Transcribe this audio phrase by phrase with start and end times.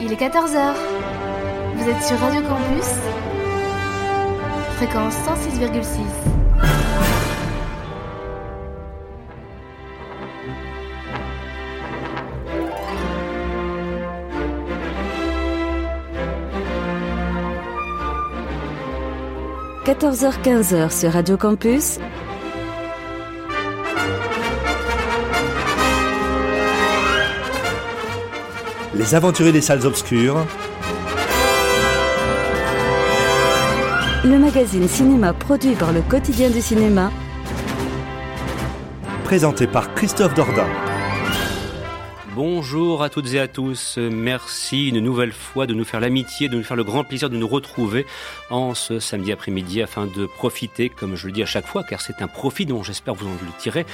[0.00, 0.74] Il est 14h.
[1.76, 2.88] Vous êtes sur Radio Campus
[4.76, 6.32] Fréquence 106,6.–
[19.84, 21.98] 14h-15h sur Radio Campus,
[29.02, 30.46] Les aventuriers des salles obscures.
[34.24, 37.10] le magazine cinéma produit par le quotidien du cinéma,
[39.24, 40.68] Présenté par Christophe Dordain.
[42.34, 43.98] Bonjour à toutes et à tous.
[43.98, 47.36] Merci une nouvelle fois de nous faire l'amitié, de nous faire le grand plaisir de
[47.36, 48.06] nous retrouver
[48.48, 52.00] en ce samedi après-midi afin de profiter, comme je le dis à chaque fois, car
[52.00, 53.84] c'est un profit dont j'espère vous en le tirer,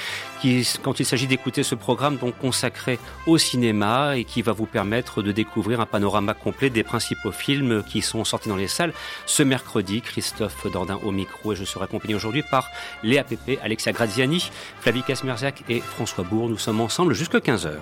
[0.84, 5.20] quand il s'agit d'écouter ce programme donc consacré au cinéma et qui va vous permettre
[5.20, 8.92] de découvrir un panorama complet des principaux films qui sont sortis dans les salles
[9.26, 10.00] ce mercredi.
[10.00, 12.70] Christophe Dordain au micro et je serai accompagné aujourd'hui par
[13.02, 14.48] Léa Pépé, Alexia Graziani,
[14.78, 16.48] Flavie Casmerziac et François Bourg.
[16.48, 17.74] Nous sommes ensemble jusqu'à 15h.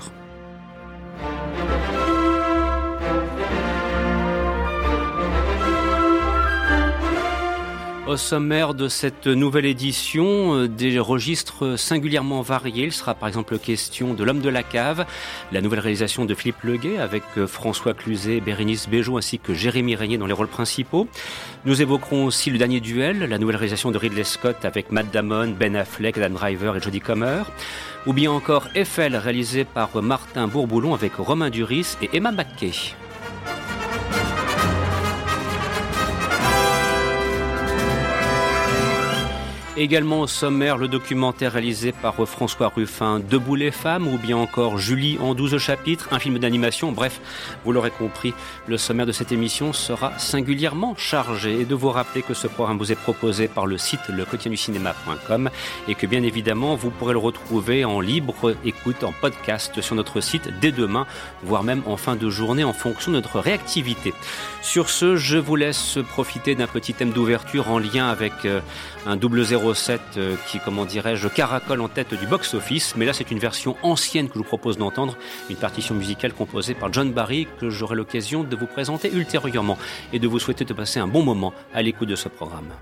[1.18, 1.85] Bye.
[8.06, 12.84] Au sommaire de cette nouvelle édition, euh, des registres singulièrement variés.
[12.84, 15.04] Il sera par exemple question de L'homme de la cave,
[15.50, 19.96] la nouvelle réalisation de Philippe Leguet avec euh, François Cluzet, Bérénice Bejo ainsi que Jérémy
[19.96, 21.08] Régnier dans les rôles principaux.
[21.64, 25.56] Nous évoquerons aussi Le dernier duel, la nouvelle réalisation de Ridley Scott avec Matt Damon,
[25.58, 27.42] Ben Affleck, Dan Driver et Jodie Comer.
[28.06, 32.94] Ou bien encore Eiffel réalisé par Martin Bourboulon avec Romain Duris et Emma McKay.
[39.78, 44.78] Également au sommaire, le documentaire réalisé par François Ruffin, Debout les femmes, ou bien encore
[44.78, 46.92] Julie en 12 chapitres, un film d'animation.
[46.92, 47.20] Bref,
[47.62, 48.32] vous l'aurez compris,
[48.66, 51.60] le sommaire de cette émission sera singulièrement chargé.
[51.60, 55.50] Et de vous rappeler que ce programme vous est proposé par le site lequotidienducinéma.com
[55.88, 60.22] et que bien évidemment, vous pourrez le retrouver en libre écoute, en podcast sur notre
[60.22, 61.06] site dès demain,
[61.42, 64.14] voire même en fin de journée en fonction de notre réactivité.
[64.62, 68.60] Sur ce, je vous laisse profiter d'un petit thème d'ouverture en lien avec euh,
[69.06, 72.94] un double 07 euh, qui, comment dirais-je, caracole en tête du box-office.
[72.96, 75.16] Mais là, c'est une version ancienne que je vous propose d'entendre,
[75.48, 79.78] une partition musicale composée par John Barry que j'aurai l'occasion de vous présenter ultérieurement
[80.12, 82.72] et de vous souhaiter de passer un bon moment à l'écoute de ce programme.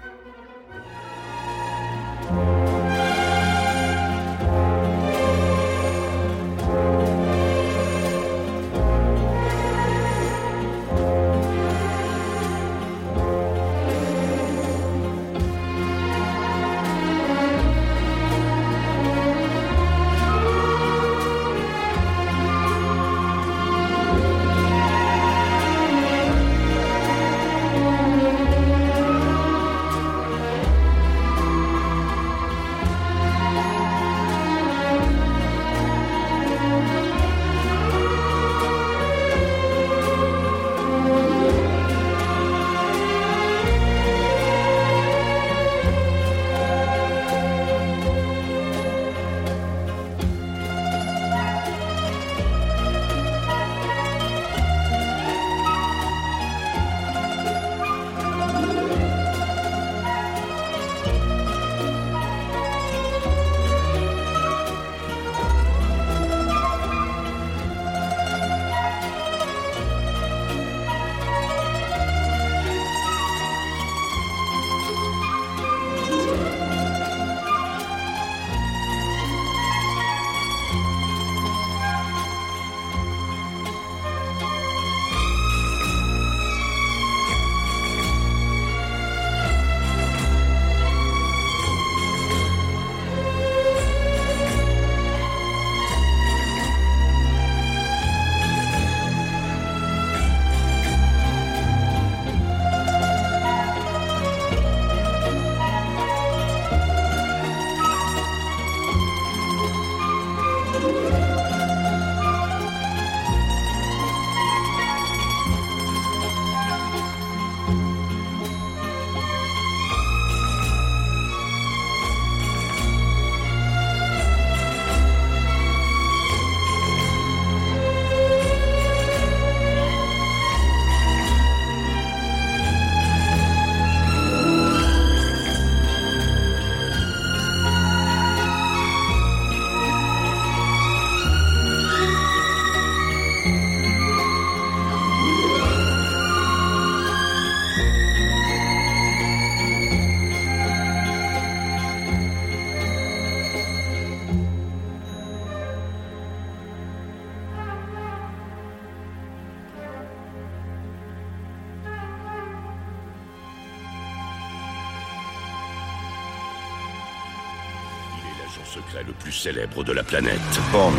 [169.45, 170.41] Célèbre de la planète.
[170.73, 170.95] Bond,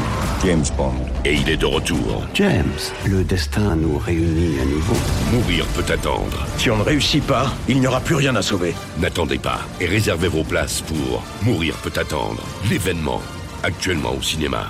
[0.46, 0.94] James Bond.
[1.26, 2.28] Et il est de retour.
[2.36, 4.94] James, le destin nous réunit à nouveau.
[5.32, 6.46] Mourir peut attendre.
[6.60, 8.76] Si on ne réussit pas, il n'y aura plus rien à sauver.
[9.00, 13.22] N'attendez pas et réservez vos places pour Mourir peut attendre, l'événement,
[13.64, 14.68] actuellement au cinéma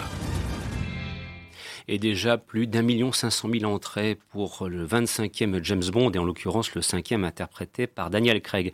[1.87, 6.17] et déjà plus d'un million cinq cent mille entrées pour le 25e James Bond et
[6.17, 8.73] en l'occurrence le cinquième interprété par Daniel Craig.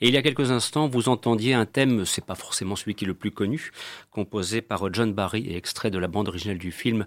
[0.00, 3.04] Et il y a quelques instants, vous entendiez un thème, c'est pas forcément celui qui
[3.04, 3.72] est le plus connu,
[4.10, 7.06] composé par John Barry et extrait de la bande originale du film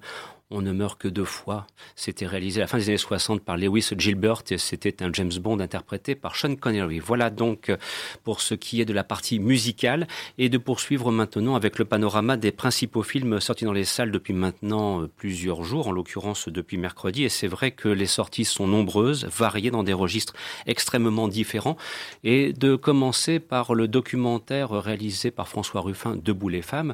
[0.54, 1.66] on ne meurt que deux fois.
[1.96, 5.32] C'était réalisé à la fin des années 60 par Lewis Gilbert et c'était un James
[5.42, 7.00] Bond interprété par Sean Connery.
[7.00, 7.78] Voilà donc euh,
[8.24, 10.08] pour ce qui est de la partie musicale
[10.38, 14.34] et de poursuivre maintenant avec le panorama des principaux films sortis dans les salles depuis
[14.34, 17.24] maintenant euh, plusieurs jours, en l'occurrence depuis mercredi.
[17.24, 20.34] Et c'est vrai que les sorties sont nombreuses, variées dans des registres
[20.68, 21.78] extrêmement différents.
[22.24, 26.94] Et de commencer par le documentaire réalisé par François Ruffin, Debout les femmes,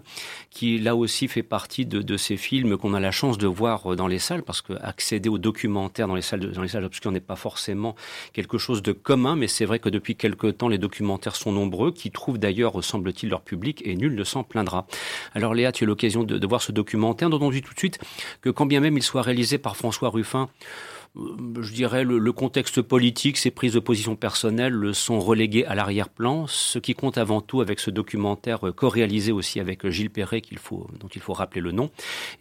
[0.49, 3.91] qui là aussi fait partie de, de ces films qu'on a la chance de voir
[3.91, 7.19] euh, dans les salles, parce que accéder aux documentaires dans les salles, salles obscures n'est
[7.19, 7.95] pas forcément
[8.33, 11.91] quelque chose de commun, mais c'est vrai que depuis quelque temps, les documentaires sont nombreux,
[11.91, 14.85] qui trouvent d'ailleurs, semble-t-il, leur public, et nul ne s'en plaindra.
[15.33, 17.79] Alors Léa, tu as l'occasion de, de, voir ce documentaire, dont on dit tout de
[17.79, 17.99] suite
[18.41, 22.31] que quand bien même il soit réalisé par François Ruffin, euh, je dirais, le, le,
[22.31, 26.45] contexte politique, ses prises de position personnelles sont reléguées à l'arrière-plan.
[26.47, 30.41] Ce qui compte avant tout avec ce documentaire euh, co-réalisé aussi avec Gilles Perret,
[30.99, 31.89] dont il faut rappeler le nom,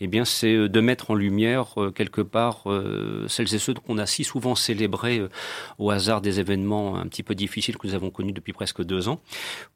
[0.01, 2.65] eh bien, c'est euh, de mettre en lumière quelque part
[3.29, 5.23] celles et ceux qu'on a si souvent célébrés
[5.79, 9.09] au hasard des événements un petit peu difficiles que nous avons connus depuis presque deux
[9.09, 9.21] ans,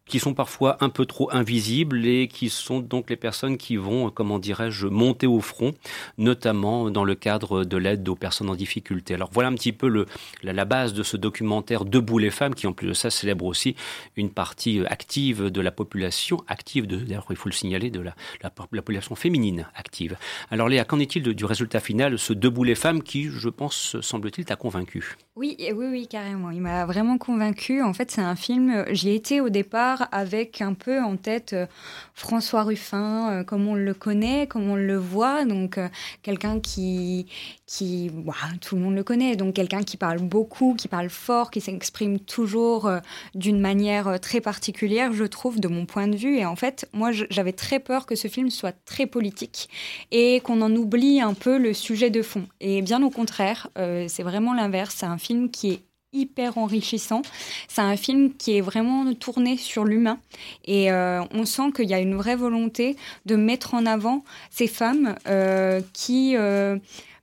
[0.06, 4.10] qui sont parfois un peu trop invisibles et qui sont donc les personnes qui vont,
[4.10, 5.72] comment dirais-je, monter au front,
[6.18, 8.91] notamment dans le cadre de l'aide aux personnes en difficulté.
[9.10, 10.06] Alors voilà un petit peu
[10.42, 13.76] la, base de ce documentaire Debout les femmes, qui en plus de ça célèbre aussi
[14.16, 18.14] une partie euh, active de la population, active, d'ailleurs il faut le signaler, de la,
[18.42, 20.16] la, la, population féminine active.
[20.50, 24.44] Alors Léa, qu'en est-il du résultat final, ce Debout les femmes qui, je pense, semble-t-il,
[24.44, 25.16] t'a convaincu?
[25.34, 26.50] Oui, oui, oui, carrément.
[26.50, 27.82] Il m'a vraiment convaincu.
[27.82, 31.66] En fait, c'est un film, j'y étais au départ avec un peu en tête euh,
[32.14, 35.88] François Ruffin, euh, comme on le connaît, comme on le voit, donc euh,
[36.22, 37.26] quelqu'un qui,
[37.66, 38.34] qui bah,
[38.76, 42.90] le monde le connaît, donc quelqu'un qui parle beaucoup, qui parle fort, qui s'exprime toujours
[43.34, 46.36] d'une manière très particulière, je trouve, de mon point de vue.
[46.36, 49.68] Et en fait, moi, j'avais très peur que ce film soit très politique
[50.10, 52.46] et qu'on en oublie un peu le sujet de fond.
[52.60, 54.96] Et bien au contraire, c'est vraiment l'inverse.
[54.98, 55.80] C'est un film qui est
[56.12, 57.22] hyper enrichissant.
[57.68, 60.18] C'est un film qui est vraiment tourné sur l'humain
[60.64, 62.96] et euh, on sent qu'il y a une vraie volonté
[63.26, 66.76] de mettre en avant ces femmes euh, qui euh,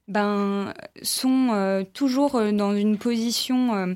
[0.10, 3.94] ben, sont euh, toujours dans une position euh,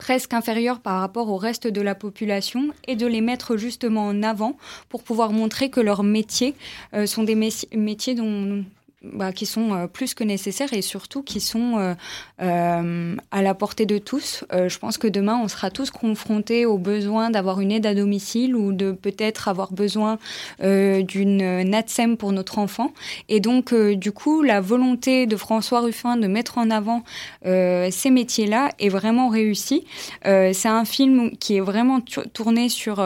[0.00, 4.22] presque inférieure par rapport au reste de la population et de les mettre justement en
[4.22, 4.56] avant
[4.88, 6.54] pour pouvoir montrer que leurs métiers
[6.94, 8.64] euh, sont des métiers dont
[9.02, 11.94] bah, qui sont euh, plus que nécessaires et surtout qui sont euh,
[12.42, 14.44] euh, à la portée de tous.
[14.52, 18.54] Je pense que demain, on sera tous confrontés au besoin d'avoir une aide à domicile
[18.54, 20.18] ou de peut-être avoir besoin
[20.60, 22.92] d'une NATSEM pour notre enfant.
[23.28, 27.02] Et donc, du coup, la volonté de François Ruffin de mettre en avant
[27.42, 29.84] ces métiers-là est vraiment réussie.
[30.24, 33.04] C'est un film qui est vraiment tourné sur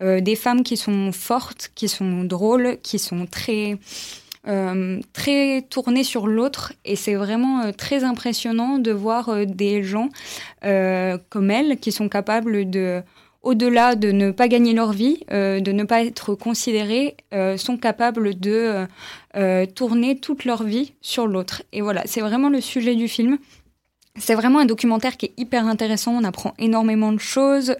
[0.00, 3.78] des femmes qui sont fortes, qui sont drôles, qui sont très
[4.48, 9.82] euh, très tourné sur l'autre et c'est vraiment euh, très impressionnant de voir euh, des
[9.82, 10.08] gens
[11.30, 13.02] comme elle qui sont capables de
[13.42, 17.16] au-delà de ne pas gagner leur vie, de ne pas être considérés,
[17.56, 18.86] sont capables de
[19.76, 21.62] tourner toute leur vie sur l'autre.
[21.72, 23.38] Et voilà, c'est vraiment le sujet du film.
[24.16, 27.76] C'est vraiment un documentaire qui est hyper intéressant, on apprend énormément de choses,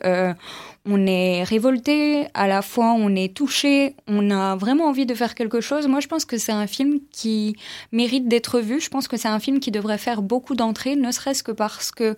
[0.87, 5.35] on est révolté, à la fois on est touché, on a vraiment envie de faire
[5.35, 5.87] quelque chose.
[5.89, 7.57] Moi je pense que c'est un film qui
[7.93, 11.11] mérite d'être vu, je pense que c'est un film qui devrait faire beaucoup d'entrées, ne
[11.11, 12.17] serait-ce que parce que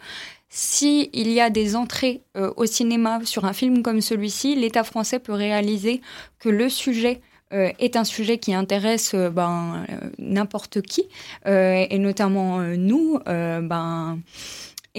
[0.48, 5.18] si y a des entrées euh, au cinéma sur un film comme celui-ci, l'État français
[5.18, 6.00] peut réaliser
[6.38, 7.20] que le sujet
[7.52, 9.84] euh, est un sujet qui intéresse euh, ben,
[10.18, 11.08] n'importe qui,
[11.46, 13.18] et notamment nous.
[13.26, 14.18] ben,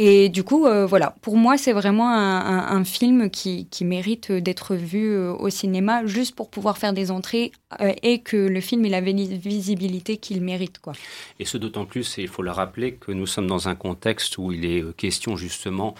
[0.01, 5.17] et du coup, voilà, pour moi, c'est vraiment un, film qui, qui mérite d'être vu
[5.17, 7.51] au cinéma, juste pour pouvoir faire des entrées
[8.01, 10.79] et que le film ait la visibilité qu'il mérite.
[10.79, 10.93] Quoi.
[11.39, 14.37] Et ce d'autant plus, et il faut le rappeler, que nous sommes dans un contexte
[14.37, 15.95] où il est question justement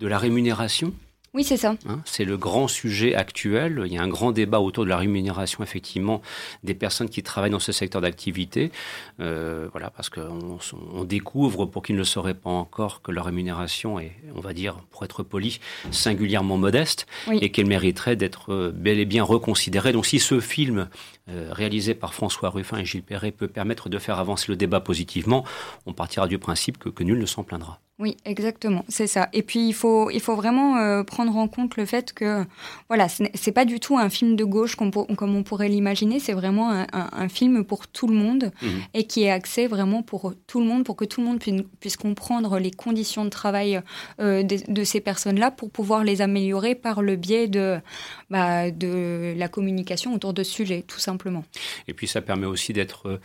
[0.00, 0.92] de la rémunération
[1.34, 1.76] Oui, c'est ça.
[1.86, 3.82] Hein, c'est le grand sujet actuel.
[3.86, 6.22] Il y a un grand débat autour de la rémunération, effectivement,
[6.64, 8.72] des personnes qui travaillent dans ce secteur d'activité.
[9.20, 10.58] Euh, voilà, parce qu'on
[10.94, 14.54] on découvre, pour qui ne le sauraient pas encore, que leur rémunération est, on va
[14.54, 19.92] dire, pour être poli, singulièrement modeste et qu'elle mériterait d'être euh, bel et bien reconsidérée.
[19.92, 20.88] Donc, si ce film
[21.50, 25.44] réalisé par François Ruffin et Gilles Perret peut permettre de faire avancer le débat positivement,
[25.86, 27.80] on partira du principe que, que nul ne s'en plaindra.
[28.00, 29.28] Oui, exactement, c'est ça.
[29.32, 32.44] Et puis il faut, il faut vraiment euh, prendre en compte le fait que,
[32.86, 36.20] voilà, c'est pas du tout un film de gauche comme, comme on pourrait l'imaginer.
[36.20, 38.70] C'est vraiment un, film pour tout le monde mhm.
[38.94, 41.40] et qui est axé vraiment pour tout le monde, pour que tout le monde
[41.80, 43.82] puisse, comprendre les conditions de travail
[44.20, 47.80] euh, de, ces personnes-là pour pouvoir les améliorer par le biais de,
[48.30, 51.44] bah, de la communication autour de ce sujet, tout simplement.
[51.86, 53.20] Et puis ça permet aussi d'être,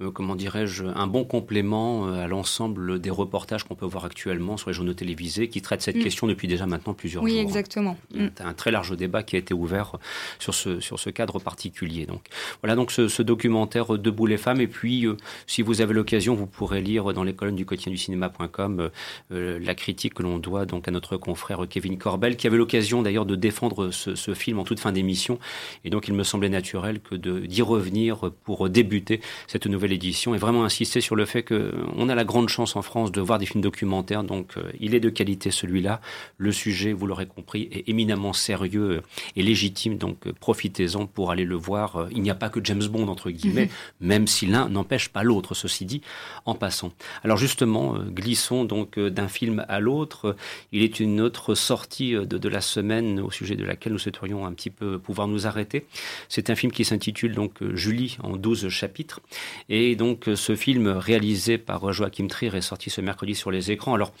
[0.00, 4.70] euh, comment dirais-je, un bon complément à l'ensemble des reportages qu'on peut voir actuellement sur
[4.70, 6.02] les journaux télévisés qui traitent cette mm.
[6.02, 7.32] question depuis déjà maintenant plusieurs jours.
[7.32, 7.96] Oui, exactement.
[8.12, 8.32] Il y a mm.
[8.46, 9.96] un très large débat qui a été ouvert
[10.38, 12.06] sur ce, sur ce cadre particulier.
[12.06, 12.22] Donc
[12.62, 14.60] voilà donc ce, documentaire Debout les femmes.
[14.60, 17.92] Et puis, euh, si vous avez l'occasion, vous pourrez lire dans les colonnes du quotidien
[17.92, 18.88] du cinéma.com euh,
[19.32, 23.02] euh, la critique que l'on doit donc à notre confrère Kevin Corbel, qui avait l'occasion
[23.02, 25.38] d'ailleurs de défendre ce, ce, film en toute fin d'émission.
[25.84, 30.38] Et donc, il me semblait naturel que d'y revenir pour débuter cette nouvelle édition et
[30.38, 33.46] vraiment insister sur le fait qu'on a la grande chance en France de voir des
[33.46, 33.88] films documentaires
[34.22, 36.00] donc euh, il est de qualité celui-là.
[36.36, 39.02] Le sujet, vous l'aurez compris, est éminemment sérieux
[39.36, 41.96] et légitime, donc euh, profitez-en pour aller le voir.
[41.96, 43.66] Euh, il n'y a pas que James Bond, entre guillemets,
[44.00, 44.08] mhm.
[44.08, 46.02] même si l'un n'empêche pas l'autre, ceci dit,
[46.44, 46.92] en passant.
[47.24, 50.36] Alors justement, glissons donc d'un film à l'autre.
[50.72, 54.37] Il est une autre sortie de, de, la semaine au sujet de laquelle nous souhaiterions
[54.46, 55.86] un petit peu pouvoir nous arrêter.
[56.28, 59.20] C'est un film qui s'intitule donc Julie en 12 chapitres.
[59.68, 63.94] Et donc ce film réalisé par Joachim Trier est sorti ce mercredi sur les écrans.
[63.94, 64.12] Alors,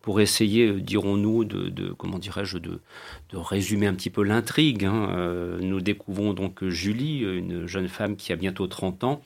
[0.00, 2.80] pour essayer, euh, dirons-nous, de, comment dirais-je, de,
[3.36, 8.32] résumer un petit peu l'intrigue, hein, euh, nous découvrons donc Julie, une jeune femme qui
[8.32, 9.22] a bientôt 30 ans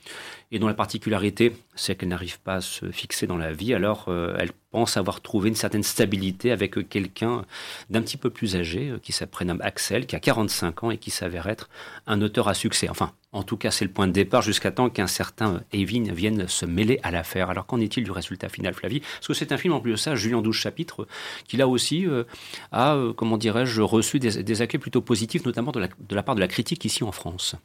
[0.51, 3.73] et dont la particularité, c'est qu'elle n'arrive pas à se fixer dans la vie.
[3.73, 7.45] Alors, euh, elle pense avoir trouvé une certaine stabilité avec quelqu'un
[7.89, 11.47] d'un petit peu plus âgé, qui s'appelle Axel, qui a 45 ans et qui s'avère
[11.47, 11.69] être
[12.07, 12.89] un auteur à succès.
[12.89, 16.47] Enfin, en tout cas, c'est le point de départ jusqu'à temps qu'un certain Evin vienne
[16.47, 17.49] se mêler à l'affaire.
[17.49, 19.01] Alors, qu'en est-il du résultat final, Flavie?
[19.01, 21.07] Parce que c'est un film, en plus de ça, Julien 12 chapitres,
[21.47, 22.23] qui là aussi euh,
[22.71, 26.47] a, euh, comment dirais-je, reçu des, accueils plutôt positifs, notamment de la part de la
[26.47, 27.55] critique ici en France.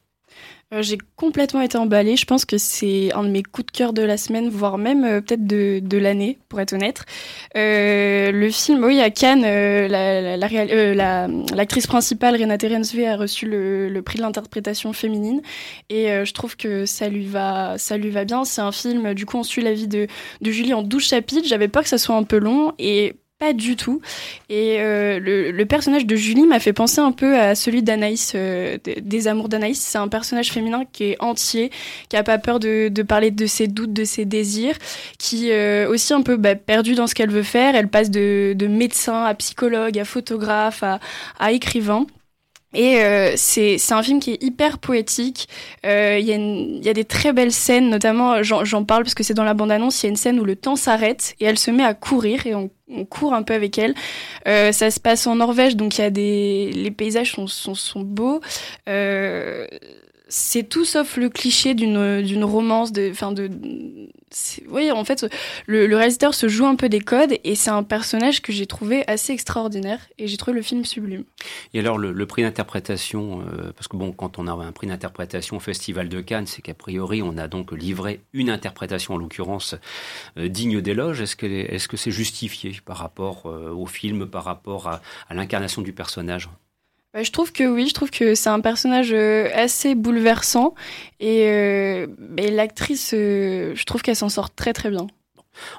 [0.73, 2.17] Euh, j'ai complètement été emballée.
[2.17, 5.05] Je pense que c'est un de mes coups de cœur de la semaine, voire même
[5.05, 7.05] euh, peut-être de, l'année, pour être honnête.
[7.57, 13.89] Euh, le film, oui, à Cannes, l'actrice la, la, principale, Renate Rensve, a reçu le,
[13.89, 15.43] le prix de l'interprétation féminine.
[15.91, 18.45] Et je trouve que ça lui va, ça lui va bien.
[18.45, 20.07] C'est un film, du coup, on suit la vie de,
[20.41, 21.47] de Julie en 12 chapitres.
[21.47, 22.73] J'avais peur que ça soit un peu long.
[22.79, 24.01] Et pas du tout.
[24.49, 28.79] Et euh, le, personnage de Julie m'a fait penser un peu à celui d'Anaïs, euh,
[28.85, 29.81] des Amours d'Anaïs.
[29.81, 31.71] C'est un personnage féminin qui est entier,
[32.09, 34.77] qui a pas peur de, parler de ses doutes, de ses désirs,
[35.19, 37.75] qui euh, aussi un peu bah, perdue dans ce qu'elle veut faire.
[37.75, 41.01] Elle passe de, médecin à psychologue, à photographe, à,
[41.39, 42.07] à écrivain.
[42.75, 45.49] Et euh, c'est un film qui est hyper poétique.
[45.87, 49.35] Euh, il y, y, a des très belles scènes, notamment, j'en parle parce que c'est
[49.35, 51.71] dans la bande-annonce, il y a une scène où le temps s'arrête et elle se
[51.71, 53.95] met à courir et on, on court un peu avec elle.
[54.47, 56.71] Euh, ça se passe en Norvège, donc il y a des...
[56.73, 58.41] les paysages sont, sont, sont beaux.
[58.89, 59.67] Euh,
[60.29, 63.51] c'est tout sauf le cliché d'une d'une romance de de
[64.69, 65.27] oui en fait
[65.67, 69.05] le, réalisateur se joue un peu des codes et c'est un personnage que j'ai trouvé
[69.07, 71.25] assez extraordinaire et j'ai trouvé le film sublime.
[71.73, 75.57] Et alors le, prix d'interprétation euh, parce que bon quand on a un prix d'interprétation
[75.57, 79.75] au festival de Cannes c'est qu'a priori on a donc livré une interprétation en l'occurrence
[80.39, 81.21] euh, digne d'éloge.
[81.21, 81.37] Est-ce
[81.89, 85.01] que c'est justifié par rapport euh, au film par rapport à
[85.35, 86.49] l'incarnation du personnage?
[87.15, 90.75] Bah, je trouve que oui, je trouve que c'est un personnage euh, assez bouleversant
[91.21, 95.07] et, euh, l'actrice, euh, je trouve qu'elle s'en sort très très bien.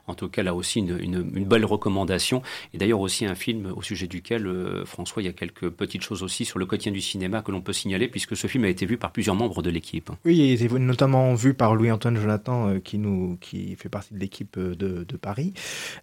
[0.07, 2.41] En tout cas, là aussi, une, une, belle recommandation.
[2.73, 4.49] Et d'ailleurs aussi un film au sujet duquel,
[4.85, 7.59] François, il y a quelques petites choses aussi sur le quotidien du cinéma que l'on
[7.59, 10.11] peut signaler, puisque ce film a été vu par plusieurs membres de l'équipe.
[10.23, 14.19] Oui, il a été notamment vu par Louis-Antoine Jonathan, qui, nous, qui fait partie de
[14.19, 15.51] l'équipe de, de, Paris.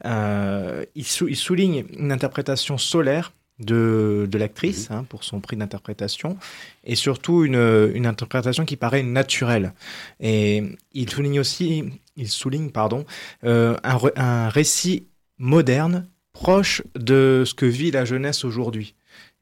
[0.04, 4.97] il, il, souligne une interprétation solaire de, de l'actrice mhm.
[4.97, 6.37] hein, pour son prix d'interprétation
[6.85, 9.73] et surtout une, une, interprétation qui paraît naturelle.
[10.21, 11.85] Et il souligne aussi,
[12.16, 13.04] il souligne pardon,
[13.44, 15.06] euh, un, un, récit
[15.38, 18.94] moderne proche de ce que vit la jeunesse aujourd'hui.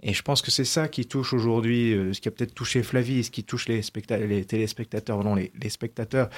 [0.02, 2.83] Et je pense que c'est ça qui touche aujourd'hui, euh, ce qui a peut-être touché
[2.83, 3.83] Flavie, ce qui touche les,
[4.26, 6.31] les téléspectateurs, non, les, les spectateurs,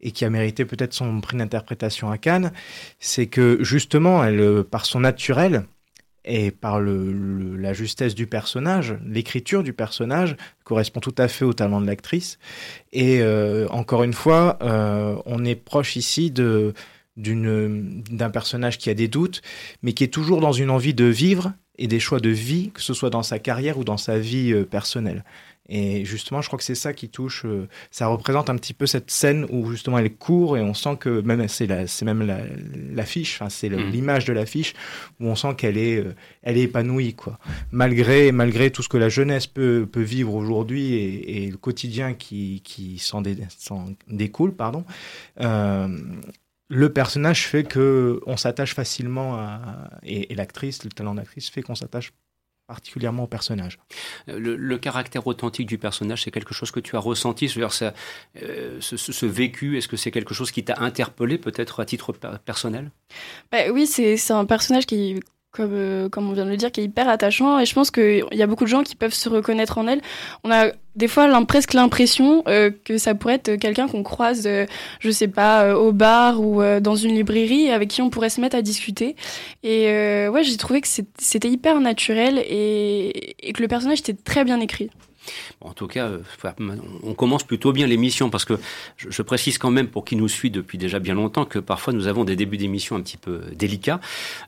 [0.00, 2.52] et qui a mérité peut-être son prix d'interprétation à Cannes,
[2.98, 5.64] c'est que justement, elle, par son naturel,
[6.24, 11.52] et par le, la justesse du personnage, l'écriture du personnage correspond tout à fait au
[11.52, 12.38] talent de l'actrice.
[12.92, 16.72] Et euh, encore une fois, euh, on est proche ici de
[17.16, 19.40] d'un personnage qui a des doutes,
[19.84, 22.80] mais qui est toujours dans une envie de vivre et des choix de vie, que
[22.80, 25.24] ce soit dans sa carrière ou dans sa vie euh, personnelle.
[25.68, 27.46] Et justement, je crois que c'est ça qui touche.
[27.46, 30.96] Euh, ça représente un petit peu cette scène où justement elle court et on sent
[31.00, 32.22] que même c'est la, c'est même
[32.92, 33.90] l'affiche, enfin c'est mm.
[33.90, 34.74] l'image de l'affiche
[35.20, 37.38] où on sent qu'elle est, euh, elle est épanouie quoi.
[37.72, 42.12] Malgré malgré tout ce que la jeunesse peut peut vivre aujourd'hui et, et, le quotidien
[42.12, 43.22] qui qui s'en,
[44.08, 44.84] découle, pardon.
[45.40, 45.88] Euh,
[46.68, 51.62] le personnage fait que on s'attache facilement à et, et l'actrice, le talent d'actrice fait
[51.62, 52.12] qu'on s'attache
[52.66, 53.78] particulièrement au personnage.
[54.28, 57.94] Euh, le, caractère authentique du personnage, c'est quelque chose que tu as ressenti, ça,
[58.42, 62.12] euh, ce, ce, vécu, est-ce que c'est quelque chose qui t'a interpellé peut-être à titre
[62.44, 62.90] personnel?
[63.52, 65.20] Bah, Oui, c'est un personnage qui
[65.54, 67.60] comme, euh, comme on vient de le dire, qui est hyper attachant.
[67.60, 70.00] Et je pense qu'il y a beaucoup de gens qui peuvent se reconnaître en elle.
[70.42, 74.66] On a des fois presque l'impression euh, que ça pourrait être quelqu'un qu'on croise, euh,
[75.00, 78.56] je sais pas, au bar ou dans une librairie, avec qui on pourrait se mettre
[78.56, 79.16] à discuter.
[79.62, 79.86] Et
[80.28, 84.60] ouais, j'ai trouvé que c'était hyper naturel et, et que le personnage était très bien
[84.60, 84.90] écrit.
[85.60, 86.18] En tout cas, euh,
[87.02, 88.54] on commence plutôt bien l'émission parce que
[88.96, 92.06] je, précise quand même pour qui nous suit depuis déjà bien longtemps que parfois nous
[92.06, 94.00] avons des débuts d'émission un petit peu délicats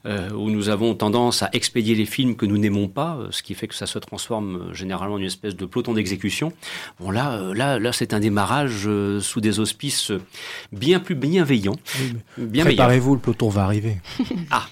[0.05, 3.43] euh, où nous avons tendance à expédier les films que nous n'aimons pas, euh, ce
[3.43, 6.53] qui fait que ça se transforme généralement en une espèce de peloton d'exécution.
[7.01, 8.89] Bon là, là, là, c'est un démarrage
[9.21, 10.13] sous des auspices
[10.73, 11.77] bien plus bienveillants.
[12.37, 13.97] bien Préparez-vous, le peloton va arriver.
[14.51, 14.67] ah.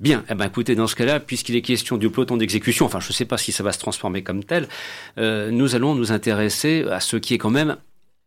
[0.00, 3.08] Bien, eh ben, écoutez, dans ce cas-là, puisqu'il est question du peloton d'exécution, enfin je
[3.08, 4.68] ne sais pas si ça va se transformer comme tel,
[5.18, 7.76] euh, nous allons nous intéresser à ce qui est quand même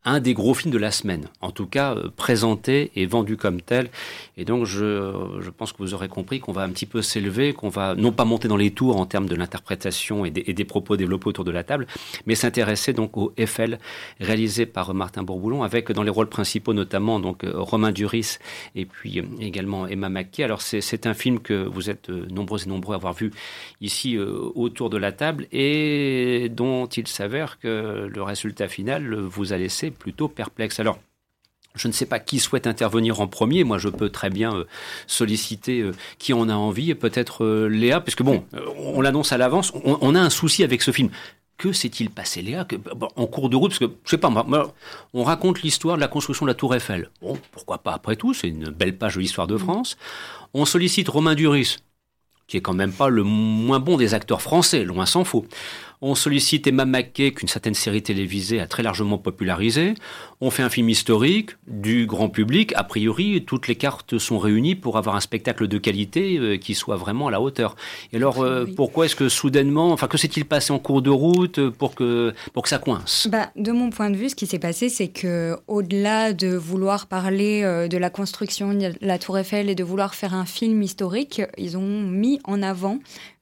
[0.06, 3.60] un des gros films de la semaine, en tout cas euh, présenté et vendu comme
[3.60, 3.90] tel.
[4.38, 7.54] Et donc je, je pense que vous aurez compris qu'on va un petit peu s'élever,
[7.54, 10.66] qu'on va non pas monter dans les tours en termes de l'interprétation et, et, des
[10.66, 11.88] propos développés autour de la table,
[12.28, 13.80] mais s'intéresser donc au FL
[14.20, 18.38] réalisé par Martin Bourboulon avec dans les rôles principaux notamment donc euh, Romain Duris
[18.76, 20.44] et puis euh, également Emma Mackey.
[20.44, 23.32] Alors c'est un film que vous êtes nombreux et nombreux à avoir vu
[23.82, 29.58] ici autour de la table et dont il s'avère que le résultat final vous a
[29.58, 30.80] laissé plutôt perplexe.
[30.80, 31.00] Alors,
[31.76, 33.64] je ne sais pas qui souhaite intervenir en premier.
[33.64, 34.64] Moi, je peux très bien euh,
[35.08, 38.46] solliciter euh, qui en a envie, et peut-être euh, Léa, puisque bon,
[38.78, 39.72] on l'annonce à l'avance.
[39.84, 41.10] On, a un souci avec ce film.
[41.58, 42.66] Que s'est-il passé, Léa?
[42.66, 42.76] Que,
[43.16, 44.32] En cours de route, parce que je sais pas,
[45.14, 47.10] on raconte l'histoire de la construction de la Tour Eiffel.
[47.22, 48.34] Bon, pourquoi pas après tout?
[48.34, 49.98] C'est une belle page de l'histoire de France.
[50.54, 51.78] On sollicite Romain Duris,
[52.48, 55.46] qui est quand même pas le moins bon des acteurs français, loin s'en faut.
[56.02, 59.94] On sollicite Emma McKay, qu'une certaine série télévisée a très largement popularisé.
[60.42, 62.74] On fait un film historique, du grand public.
[62.76, 66.76] A priori, toutes les cartes sont réunies pour avoir un spectacle de qualité euh, qui
[66.76, 67.76] soit vraiment à la hauteur.
[68.12, 71.70] Et alors, euh, pourquoi est-ce que soudainement, enfin, que s'est-il passé en cours de route
[71.70, 73.28] pour que, pour que ça coince?
[73.32, 77.08] Bah, De mon point de vue, ce qui s'est passé, c'est que au-delà de vouloir
[77.08, 80.82] parler euh, de la construction de la Tour Eiffel et de vouloir faire un film
[80.82, 83.00] historique, ils ont mis en avant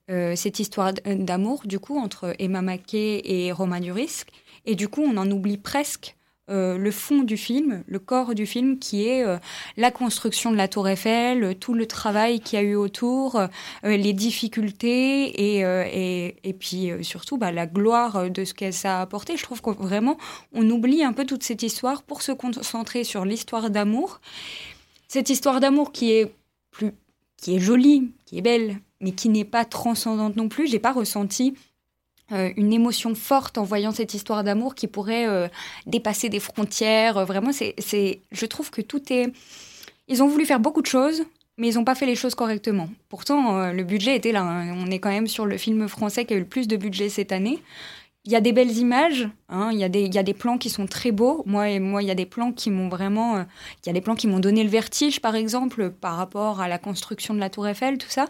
[0.09, 4.23] euh, cette histoire d'amour, du coup, entre Emma Mackey et Romain Duris.
[4.65, 6.15] Et du coup, on en oublie presque
[6.49, 9.37] euh, le fond du film, le corps du film, qui est euh,
[9.77, 13.41] la construction de la Tour Eiffel, tout le travail qu'il y a eu autour,
[13.83, 19.37] les difficultés et, et, puis surtout bah, la gloire de ce qu'elle a apporté.
[19.37, 20.17] Je trouve que vraiment,
[20.51, 24.19] on oublie un peu toute cette histoire pour se concentrer sur l'histoire d'amour.
[25.07, 26.35] Cette histoire d'amour qui est
[26.71, 26.91] plus,
[27.37, 30.67] qui est jolie, qui est belle, mais qui n'est pas transcendante non plus.
[30.67, 31.53] J'ai pas ressenti
[32.31, 35.47] euh, une émotion forte en voyant cette histoire d'amour qui pourrait euh,
[35.85, 37.17] dépasser des frontières.
[37.17, 39.31] Euh, vraiment, c'est, je trouve que tout est.
[40.07, 41.23] Ils ont voulu faire beaucoup de choses,
[41.57, 42.89] mais ils n'ont pas fait les choses correctement.
[43.09, 44.41] Pourtant, le budget était là.
[44.41, 44.75] Hein.
[44.77, 47.09] On est quand même sur le film français qui a eu le plus de budget
[47.09, 47.59] cette année.
[48.25, 49.69] Il y a des belles images, hein.
[49.73, 51.43] il, y a des, il y a des plans qui sont très beaux.
[51.45, 53.99] Moi, et moi, il y a des plans qui m'ont vraiment, il y a des
[53.99, 57.49] plans qui m'ont donné le vertige, par exemple, par rapport à la construction de la
[57.49, 58.27] Tour Eiffel, tout ça.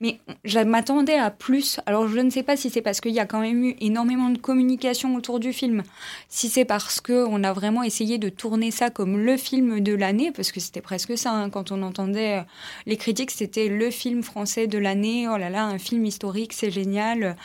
[0.00, 1.80] Mais je m'attendais à plus.
[1.86, 4.28] Alors je ne sais pas si c'est parce qu'il y a quand même eu énormément
[4.28, 5.82] de communication autour du film,
[6.28, 10.32] si c'est parce qu'on a vraiment essayé de tourner ça comme le film de l'année,
[10.32, 11.48] parce que c'était presque ça, hein.
[11.48, 12.42] quand on entendait euh,
[12.86, 16.72] les critiques, c'était le film français de l'année, oh là là, un film historique, c'est
[16.72, 17.36] génial.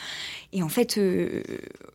[0.52, 1.44] Et en fait, euh,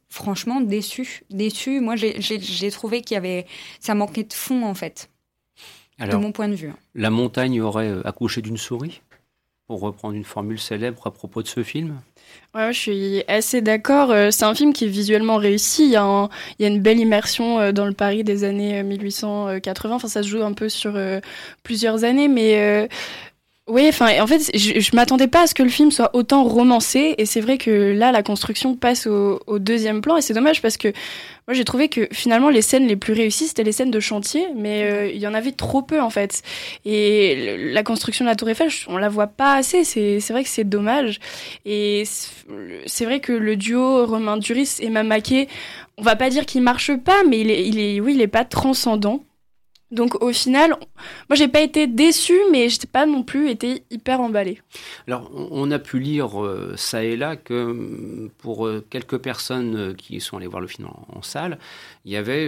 [0.07, 1.23] franchement, déçu.
[1.29, 3.45] Déçu, moi j'ai trouvé qu'il y avait...
[3.81, 5.09] Ça manquait de fond en fait.
[5.99, 6.69] de mon point de vue.
[6.69, 6.77] Hein.
[6.95, 9.01] La montagne aurait euh, accouché d'une souris?
[9.67, 11.99] Pour reprendre une formule célèbre à propos de ce film
[12.53, 14.11] Ouais, je suis assez d'accord.
[14.11, 15.85] Euh, c'est un film qui est visuellement réussi.
[15.85, 19.93] Il y a, une belle immersion euh, dans le Paris des années 1880.
[19.93, 20.97] Euh, enfin, ça se joue un peu sur
[21.63, 22.89] plusieurs années, mais
[23.67, 26.43] Oui, enfin, en fait, je, je m'attendais pas à ce que le film soit autant
[26.43, 30.35] romancé, et c'est vrai que là, la construction passe au, au deuxième plan, et c'est
[30.35, 30.89] dommage parce que
[31.47, 34.45] moi, j'ai trouvé que finalement, les scènes les plus réussies, c'était les scènes de chantier,
[34.55, 36.43] mais euh, il y en avait trop peu, en fait.
[36.85, 40.49] Et la construction de la Tour Eiffel, on la voit pas assez, c'est vrai que
[40.49, 41.19] c'est dommage.
[41.65, 42.03] Et
[42.85, 45.47] c'est vrai que le duo Romain Duris et Mamaké,
[45.97, 48.27] on va pas dire qu'il marche pas, mais il est, il est, oui, il est
[48.27, 49.23] pas transcendant.
[49.95, 50.71] Donc au final,
[51.29, 54.61] moi j'ai pas été déçu, mais je n'ai pas non plus été hyper emballé.
[55.07, 59.75] Alors on a pu lire euh, ça et là que mm, pour euh, quelques personnes
[59.75, 61.57] euh, qui sont allées voir le film en, salle,
[62.03, 62.47] il y avait,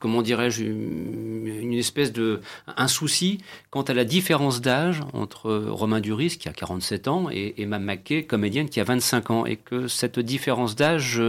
[0.00, 2.40] comment dirais-je, une, espèce de
[2.76, 3.38] un souci
[3.70, 8.24] quant à la différence d'âge entre Romain Duris qui a 47 ans et Emma Mackey,
[8.24, 11.22] comédienne qui a 25 ans, et que cette différence d'âge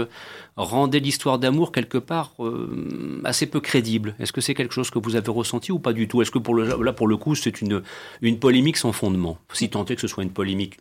[0.58, 4.16] rendait l'histoire d'amour quelque part euh, assez peu crédible.
[4.20, 6.22] Est-ce que c'est quelque chose que vous avez ressenti ou pas du tout?
[6.22, 7.82] Est-ce que pour le, là, pour le coup, c'est une,
[8.22, 9.38] une polémique sans fondement?
[9.54, 10.78] Si tant est que ce soit une polémique,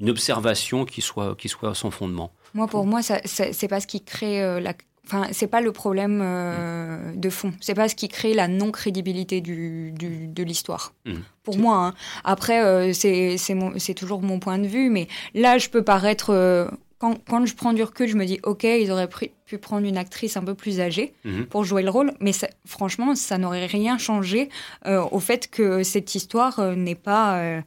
[0.00, 2.32] une observation qui soit, qui soit sans fondement.
[2.54, 4.74] Moi, pour moi, c'est pas ce qui crée euh, la.
[5.06, 7.52] Enfin, c'est pas le problème euh, de fond.
[7.60, 10.92] C'est pas ce qui crée la non-crédibilité du, du, de l'histoire.
[11.04, 11.14] Mmh.
[11.42, 11.86] Pour moi.
[11.86, 11.94] Hein.
[12.22, 16.70] Après, c'est toujours mon point de vue, mais là, je peux paraître
[17.00, 19.08] quand, quand, je prends du recul, je me dis, ok, ils auraient
[19.46, 21.46] pu prendre une actrice un peu plus âgée mhm.
[21.46, 22.32] pour jouer le rôle, mais
[22.66, 24.50] franchement, ça n'aurait rien changé
[24.86, 27.62] euh, au fait que cette histoire euh, n'est pas, euh,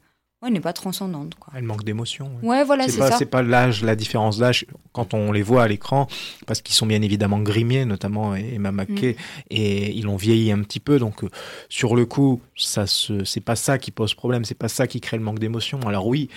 [0.48, 1.34] n'est pas transcendante.
[1.34, 1.52] Quoi.
[1.56, 2.30] Elle manque d'émotion.
[2.44, 2.62] Ouais.
[2.62, 3.16] voilà, c'est ça.
[3.18, 6.06] C'est pas l'âge, la différence d'âge quand on les voit à l'écran,
[6.46, 9.16] parce qu'ils sont bien évidemment grimiers, notamment Emma McKay, mm.
[9.50, 11.00] et ils ont vieilli un petit peu.
[11.00, 11.24] Donc,
[11.68, 15.16] sur le coup, ça c'est pas ça qui pose problème, c'est pas ça qui crée
[15.16, 15.80] le manque d'émotion.
[15.80, 16.30] Alors oui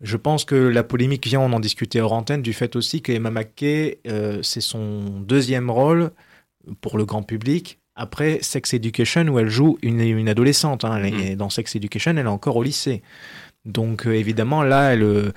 [0.00, 3.12] je pense que la polémique vient, on en discutait hors antenne, du fait aussi que
[3.12, 6.10] Emma McKay, euh, c'est son deuxième rôle
[6.80, 10.84] pour le grand public après Sex Education où elle joue une, adolescente.
[10.84, 11.00] Hein.
[11.00, 11.34] Mm.
[11.34, 13.02] Dans Sex Education, elle est encore au lycée.
[13.64, 15.32] Donc euh, évidemment, là, elle,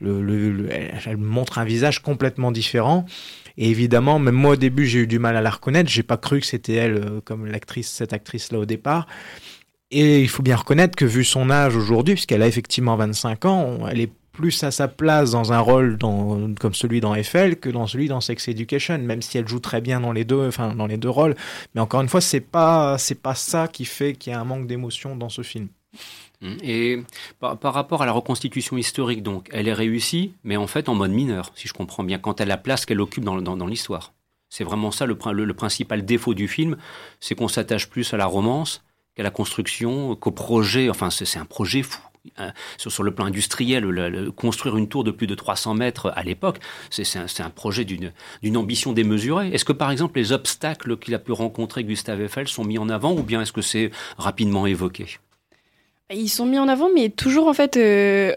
[0.00, 3.04] elle, montre un visage complètement différent.
[3.58, 5.90] Et évidemment, même moi au début, j'ai eu du mal à la reconnaître.
[5.90, 9.06] J'ai pas cru que c'était elle euh, comme l'actrice, cette actrice-là au départ.
[9.90, 13.86] Et il faut bien reconnaître que vu son âge aujourd'hui, puisqu'elle a effectivement 25 ans,
[13.88, 17.86] elle est plus à sa place dans un rôle comme celui dans Eiffel que dans
[17.86, 20.86] celui dans Sex Education, même si elle joue très bien dans les deux, enfin dans
[20.86, 21.34] les deux rôles.
[21.74, 24.66] Mais encore une fois, c'est pas pas ça qui fait qu'il y a un manque
[24.66, 25.68] d'émotion dans ce film.
[26.42, 26.56] Mmh.
[26.62, 27.02] Et
[27.40, 31.12] par, rapport à la reconstitution historique, donc, elle est réussie, mais en fait en mode
[31.12, 34.12] mineur, si je comprends bien, quant à la place qu'elle occupe dans, l'histoire.
[34.50, 35.16] C'est vraiment ça le,
[35.54, 36.76] principal défaut du film,
[37.20, 38.84] c'est qu'on s'attache plus à la romance
[39.16, 40.90] qu'à la construction, qu'au projet.
[40.90, 42.00] Enfin, c'est un projet fou.
[42.38, 42.52] Hein.
[42.76, 43.86] Sur, le plan industriel,
[44.36, 46.58] construire une tour de plus de 300 mètres à l'époque,
[46.90, 49.48] c'est un, projet d'une ambition démesurée.
[49.48, 52.88] Est-ce que par exemple les obstacles qu'il a pu rencontrer Gustave Eiffel sont mis en
[52.88, 55.18] avant ou bien est-ce que c'est rapidement évoqué?
[56.10, 58.32] Ils sont mis en avant, mais toujours en fait euh,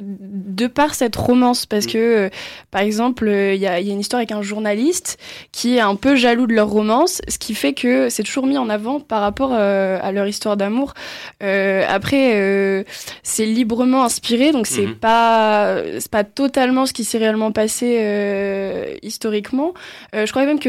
[0.00, 1.90] de par cette romance, parce mm.
[1.90, 2.28] que, euh,
[2.70, 5.18] par exemple, euh, il y, a, une histoire avec un journaliste
[5.52, 8.58] qui est un peu jaloux de leur romance, ce qui fait que c'est toujours mis
[8.58, 10.94] en avant par rapport euh, à leur histoire d'amour.
[11.40, 12.84] après,
[13.22, 14.94] c'est librement inspiré, donc c'est mm-hmm.
[14.94, 19.74] pas c'est pas totalement ce qui s'est réellement passé historiquement.
[20.12, 20.68] je crois même que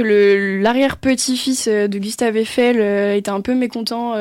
[0.61, 2.79] l'arrière petit-fils de Gustave Eiffel
[3.15, 4.15] était un peu mécontent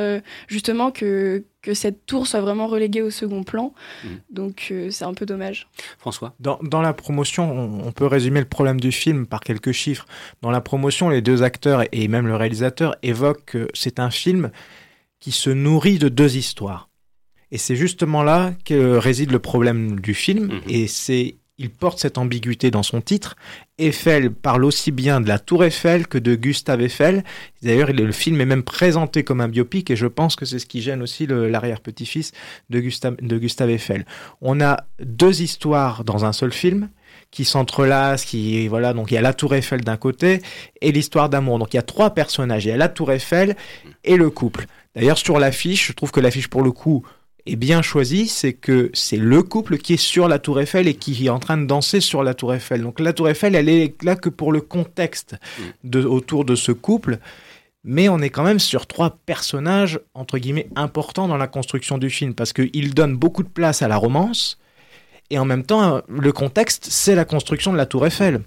[0.49, 3.75] justement que que cette tour soit vraiment reléguée au second plan.
[4.05, 4.09] Mmh.
[4.31, 5.67] Donc euh, c'est un peu dommage.
[5.99, 7.51] François dans, dans, la promotion,
[7.85, 10.07] on, peut résumer le problème du film par quelques chiffres.
[10.43, 14.51] Dans la promotion, les deux acteurs et même le réalisateur évoquent que c'est un film
[15.19, 16.89] qui se nourrit de deux histoires.
[17.51, 20.47] Et c'est justement là que réside le problème du film.
[20.47, 20.61] Mmh.
[20.69, 23.37] Et c'est il porte cette ambiguïté dans son titre.
[23.79, 27.25] Eiffel parle aussi bien de la Tour Eiffel que de Gustave Eiffel.
[27.63, 30.67] D'ailleurs, le film est même présenté comme un biopic et je pense que c'est ce
[30.67, 32.33] qui gêne aussi l'arrière-petit-fils
[32.69, 34.05] de Gustave, Eiffel.
[34.43, 36.91] On a deux histoires dans un seul film
[37.31, 40.43] qui s'entrelacent, qui voilà donc il y a la Tour Eiffel d'un côté
[40.81, 41.59] et l'histoire d'amour.
[41.59, 43.57] Donc il y a trois personnages, il y a la Tour Eiffel
[44.05, 44.67] et le couple.
[44.95, 47.05] D'ailleurs sur l'affiche, je trouve que l'affiche pour le coup
[47.47, 50.95] est bien choisi, c'est que c'est le couple qui est sur la tour Eiffel et
[50.95, 52.83] qui est en train de danser sur la tour Eiffel.
[52.83, 55.63] Donc la tour Eiffel, elle est là que pour le contexte mm.
[55.85, 57.19] de, autour de ce couple.
[57.85, 62.11] Mais on est quand même sur trois personnages, entre guillemets, importants dans la construction du
[62.11, 64.59] film, parce qu'ils donnent beaucoup de place à la romance,
[65.31, 68.41] et en même temps, le contexte, c'est la construction de la tour Eiffel.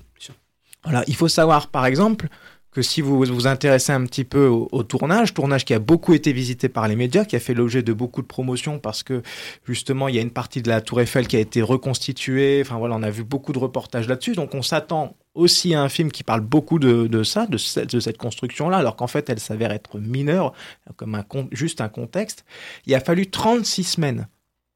[0.83, 2.27] Voilà, il faut savoir, par exemple,
[2.71, 6.31] que si vous vous intéressez un petit peu au, tournage, tournage qui a beaucoup été
[6.33, 9.23] visité par les médias, qui a fait l'objet de beaucoup de promotions parce que
[9.65, 12.61] justement il y a une partie de la Tour Eiffel qui a été reconstituée.
[12.61, 14.33] Enfin voilà, on a vu beaucoup de reportages là-dessus.
[14.33, 18.77] Donc on s'attend aussi à un film qui parle beaucoup de, ça, de cette, construction-là,
[18.77, 20.53] alors qu'en fait elle s'avère être mineure,
[20.95, 22.45] comme juste un contexte.
[22.85, 24.27] Il a fallu 36 semaines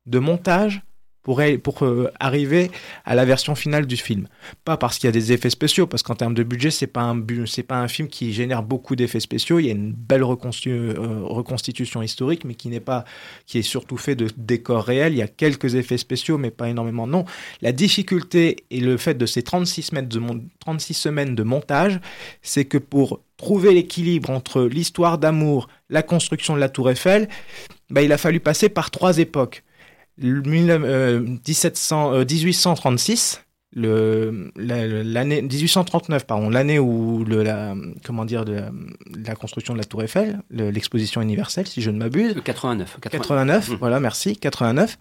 [0.06, 0.82] de montage
[1.24, 2.70] pour, euh, arriver
[3.06, 4.28] à la version finale du film.
[4.66, 7.02] Pas parce qu'il y a des effets spéciaux, parce qu'en termes de budget, c'est pas
[7.02, 9.60] un c'est pas un film qui génère beaucoup d'effets spéciaux.
[9.60, 13.06] Il y a une belle euh, reconstitution historique, mais qui n'est pas,
[13.46, 15.14] qui est surtout fait de décors réels.
[15.14, 17.08] Il y a quelques effets spéciaux, mais pas énormément.
[17.08, 17.26] Non,
[17.62, 20.22] la difficulté et le fait de ces 36, mètres de
[20.60, 22.00] 36 semaines de montage,
[22.42, 27.30] c'est que pour trouver l'équilibre entre l'histoire d'amour, la construction de la Tour Eiffel,
[27.90, 29.64] bah, il a fallu passer par trois époques
[30.18, 33.44] 1700, 1836,
[33.78, 37.74] euh, l'année 1839 pardon l'année où le la
[38.04, 38.62] comment dire de
[39.26, 43.76] la, construction de la Tour Eiffel l'exposition universelle si je ne m'abuse 89 89, mmh.
[43.80, 45.00] voilà merci 89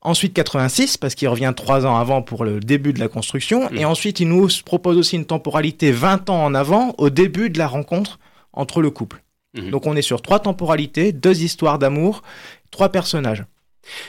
[0.00, 3.76] ensuite 86 parce qu'il revient trois ans avant pour le début de la construction mmh.
[3.76, 7.58] et ensuite il nous propose aussi une temporalité 20 ans en avant au début de
[7.58, 8.18] la rencontre
[8.54, 9.68] entre le couple mmh.
[9.68, 12.22] donc on est sur trois temporalités deux histoires d'amour
[12.70, 13.44] trois personnages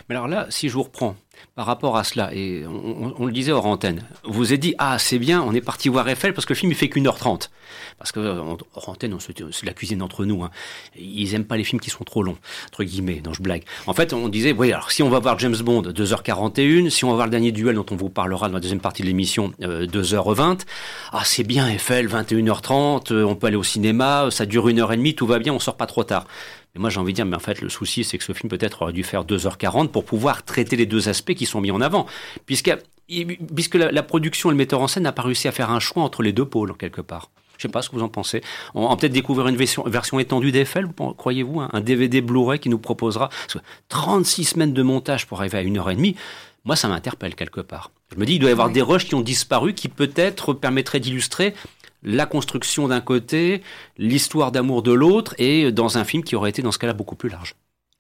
[0.08, 1.16] mais alors là, si je vous reprends
[1.56, 5.20] par rapport à cela, et on, le disait hors antenne, vous avez dit, ah c'est
[5.20, 7.52] bien, on est parti voir Eiffel parce que le film il fait qu'une heure trente.
[7.98, 10.44] Parce que hors antenne, c'est la cuisine entre nous.
[10.44, 10.52] Hein.
[10.98, 12.38] Ils aiment pas les films qui sont trop longs,
[12.68, 13.64] entre guillemets, non je blague.
[13.88, 17.10] En fait, on disait, oui, alors si on va voir James Bond, 2h41, si on
[17.10, 19.54] va voir le dernier duel dont on vous parlera dans la deuxième partie de l'émission,
[19.60, 20.56] 2h20, euh,
[21.12, 24.94] ah c'est bien Eiffel, 21h30, euh, on peut aller au cinéma, ça dure une heure
[24.94, 26.26] et demie, tout va bien, on sort pas trop tard.
[26.76, 28.50] Mais moi, j'ai envie de dire, mais en fait, le souci, c'est que ce film
[28.50, 31.82] peut-être aurait dû faire 2h40 pour pouvoir traiter les deux aspects qui sont mis en
[31.82, 32.06] avant.
[32.46, 32.72] Puisque,
[33.56, 36.04] puisque la, production et le metteur en scène n'a pas réussi à faire un choix
[36.04, 37.30] entre les deux pôles, quelque part.
[37.58, 38.42] Je sais pas ce que vous en pensez.
[38.74, 42.70] On va peut-être découvrir une version, version étendue d'Eiffel, croyez-vous, hein, un DVD Blu-ray qui
[42.70, 43.30] nous proposera
[43.90, 46.16] 36 semaines de montage pour arriver à une heure et demie.
[46.64, 47.92] Moi, ça m'interpelle quelque part.
[48.14, 51.00] Je me dis, il doit y avoir des rushs qui ont disparu qui peut-être permettraient
[51.00, 51.54] d'illustrer
[52.04, 53.62] la construction d'un côté,
[53.98, 57.16] l'histoire d'amour de l'autre, et dans un film qui aurait été dans ce cas-là beaucoup
[57.16, 57.56] plus large.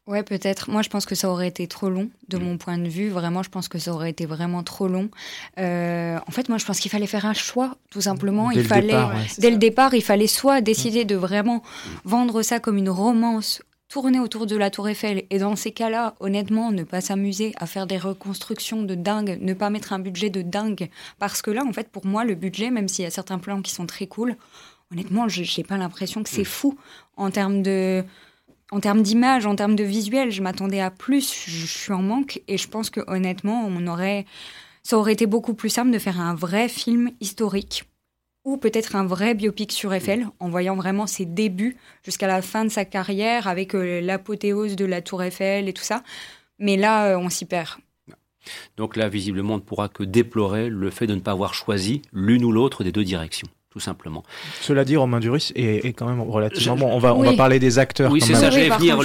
[0.09, 0.71] Ouais, peut-être.
[0.71, 2.43] Moi, je pense que ça aurait été trop long, de mm.
[2.43, 3.09] mon point de vue.
[3.09, 5.09] Vraiment, je pense que ça aurait été vraiment trop long.
[5.59, 8.49] Euh, en fait, moi, je pense qu'il fallait faire un choix, tout simplement.
[8.49, 11.61] Dès il fallait, départ, dès le départ, il fallait soit décider de vraiment
[12.05, 15.23] vendre ça comme une romance tourner autour de la Tour Eiffel.
[15.31, 19.53] Et dans ces cas-là, honnêtement, ne pas s'amuser à faire des reconstructions de dingue, ne
[19.53, 20.89] pas mettre un budget de dingue.
[21.17, 23.61] Parce que là, en fait, pour moi, le budget, même s'il y a certains plans
[23.61, 24.37] qui sont très cool,
[24.91, 26.45] honnêtement, je n'ai pas l'impression que c'est mm.
[26.45, 26.77] fou
[27.17, 28.03] en termes de.
[28.71, 31.33] En termes d'image, en termes de visuel, je m'attendais à plus.
[31.47, 34.27] Je, suis en manque et je pense que honnêtement, on aurait,
[34.83, 37.88] ça aurait été beaucoup plus simple de faire un vrai film historique
[38.49, 42.65] ou peut-être un vrai biopic sur Eiffel, en voyant vraiment ses débuts jusqu'à la fin
[42.65, 46.03] de sa carrière avec euh, l'apothéose de la tour Eiffel et tout ça.
[46.57, 47.77] Mais là, euh, on s'y perd.
[48.75, 52.01] Donc là, visiblement, on ne pourra que déplorer le fait de ne pas avoir choisi
[52.11, 54.23] l'une ou l'autre des deux directions tout simplement.
[54.61, 56.91] Cela dit, Romain Duris est, quand même relativement bon.
[56.91, 58.11] On va, on va parler des acteurs.
[58.11, 58.97] Oui, c'est ça, j'allais venir.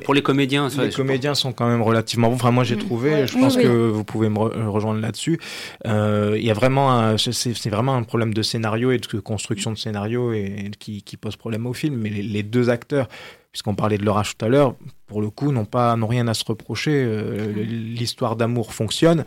[0.00, 2.34] pour les comédiens, les comédiens sont quand même relativement bons.
[2.34, 2.80] Enfin, moi, j'ai mm.
[2.80, 3.26] trouvé.
[3.28, 5.38] Je pense que vous pouvez me euh, rejoindre là-dessus.
[5.86, 9.78] Euh, il y a vraiment, c'est vraiment un problème de scénario et de construction de
[9.78, 11.96] scénario et qui, qui pose problème au film.
[11.96, 13.06] Mais les, deux acteurs,
[13.52, 14.74] puisqu'on parlait de l'orage tout à l'heure,
[15.06, 17.04] pour le coup, n'ont pas, n'ont rien à se reprocher.
[17.06, 17.60] Euh, mm.
[17.60, 19.24] L'histoire d'amour fonctionne.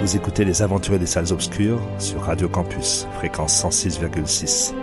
[0.00, 4.74] Vous écoutez Les Aventuriers des Salles Obscures sur Radio Campus, fréquence 106,6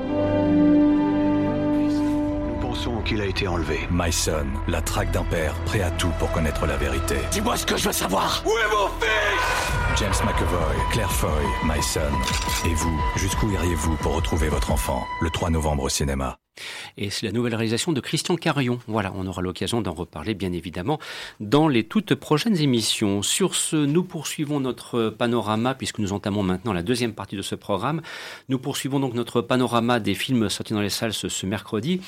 [3.06, 3.88] qu'il a été enlevé.
[3.92, 7.16] My son, la traque d'un père, prêt à tout pour connaître la vérité.
[7.32, 10.00] Dis-moi ce que je veux savoir Où est mon fils?
[10.00, 11.30] James McAvoy, Claire Foy,
[11.66, 12.00] My son.
[12.68, 16.38] Et vous, jusqu'où iriez-vous pour retrouver votre enfant Le 3 novembre au cinéma?
[16.98, 18.80] Et c'est la nouvelle réalisation de Christian Carion.
[18.88, 21.00] Voilà, on aura l'occasion d'en reparler bien évidemment
[21.40, 23.22] dans les toutes prochaines émissions.
[23.22, 27.56] Sur ce, nous poursuivons notre panorama puisque nous entamons maintenant la deuxième partie de ce
[27.56, 28.02] programme.
[28.50, 32.02] Nous poursuivons donc notre panorama des films sortis dans les salles ce, mercredi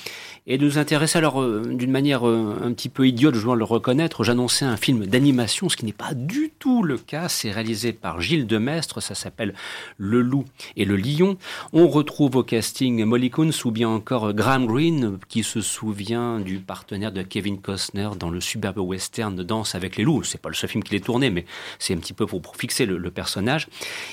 [0.48, 3.64] et nous intéresse alors euh, d'une manière euh, un petit peu idiote, je dois le
[3.64, 7.30] reconnaître, j'annonçais un film d'animation, ce qui n'est pas du tout le cas.
[7.30, 9.54] C'est réalisé par Gilles Demestre, ça s'appelle
[9.98, 11.38] Le Loup et le Lion.
[11.74, 16.58] On retrouve au casting Molly Kunz ou bien encore Graham Greene, qui se souvient du
[16.58, 20.24] partenaire de Kevin Costner dans le superbe western Danse avec les loups.
[20.24, 21.46] C'est pas le seul film qu'il est tourné, mais
[21.78, 23.68] c'est un petit peu pour, fixer le, personnage.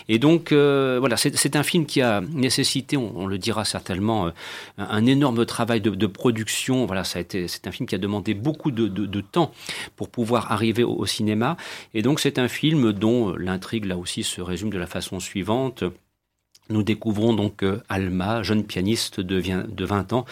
[0.06, 4.30] Et donc, euh, voilà, c'est un film qui a nécessité, on, le dira certainement, euh,
[4.76, 6.84] un, énorme travail de, production.
[6.84, 9.50] Voilà, c'est un film qui a demandé beaucoup de, temps
[9.96, 11.56] pour pouvoir arriver au cinéma.
[11.94, 15.84] Et donc, c'est un film dont l'intrigue, là aussi, se résume de la façon suivante.
[16.70, 20.26] Nous découvrons donc euh, Alma, jeune pianiste de 20 ans,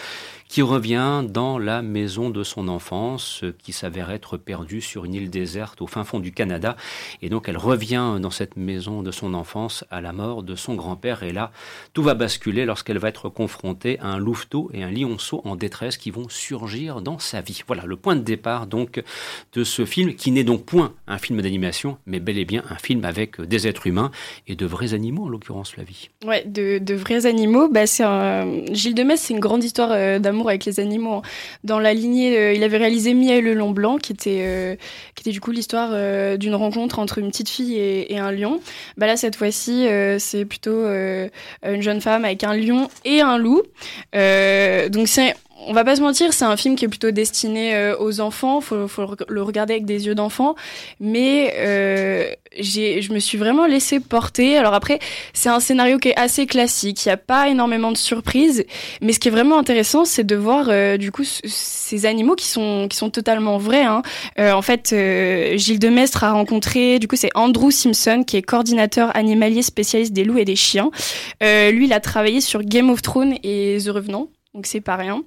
[0.49, 5.31] qui revient dans la maison de son enfance, qui s'avère être perdue sur une île
[5.31, 6.77] déserte au fin fond du Canada.
[7.23, 10.75] Et donc elle revient dans cette maison de son enfance à la mort de son
[10.75, 11.23] grand-père.
[11.23, 11.51] Et là,
[11.93, 15.97] tout va basculer lorsqu'elle va être confrontée à un louveteau et un lionceau en détresse
[15.97, 17.63] qui vont surgir dans sa vie.
[17.67, 19.03] Voilà le point de départ donc
[19.53, 22.77] de ce film, qui n'est donc point un film d'animation, mais bel et bien un
[22.77, 24.11] film avec des êtres humains
[24.47, 26.11] et de vrais animaux, en l'occurrence la vie.
[26.25, 27.69] Ouais, de, vrais animaux.
[27.69, 28.05] Bah, c'est
[28.73, 31.23] Gilles Demès, c'est une grande histoire euh, avec les animaux.
[31.65, 34.77] Dans la lignée, euh, il avait réalisé Mia et le Long Blanc, qui était, euh,
[35.15, 38.61] qui était du coup l'histoire euh, d'une rencontre entre une petite fille et, un lion.
[38.97, 39.87] Bah là, cette fois-ci,
[40.19, 43.63] c'est plutôt une jeune femme avec un lion et un loup.
[44.15, 47.97] donc c'est on va pas se mentir, c'est un film qui est plutôt destiné euh,
[47.99, 48.61] aux enfants.
[48.61, 50.55] Faut, faut le regarder avec des yeux d'enfant.
[51.01, 54.59] Mais euh, j'ai, je me suis vraiment laissé porter.
[54.59, 54.99] Alors après,
[55.33, 57.05] c'est un scénario qui est assez classique.
[57.05, 58.65] Il n'y a pas énormément de surprises.
[59.01, 62.47] Mais ce qui est vraiment intéressant, c'est de voir euh, du coup ces animaux qui
[62.47, 63.85] sont qui sont totalement vrais.
[63.85, 64.03] Hein.
[64.39, 64.95] Euh, en fait,
[65.57, 66.99] Gilles Demestre a rencontré.
[66.99, 70.91] Du coup, c'est Andrew Simpson qui est coordinateur animalier spécialiste des loups et des chiens.
[71.41, 74.29] lui, il a travaillé sur Game of Thrones et The Revenant.
[74.55, 75.23] Donc c'est pas rien.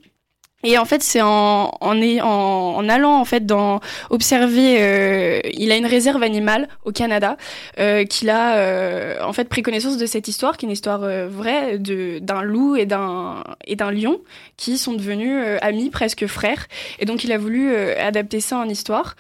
[0.64, 4.78] Et en fait, c'est en, en, en, allant en fait dans observer.
[4.82, 7.38] Euh, il a une réserve animale au Canada
[7.80, 11.04] euh, qu'il a euh, en fait pris connaissance de cette histoire, qui est une histoire
[11.04, 14.20] euh, vraie de d'un loup et d'un et d'un lion
[14.58, 16.68] qui sont devenus euh, amis, presque frères.
[17.00, 19.16] Et donc, il a voulu adapter ça en histoire.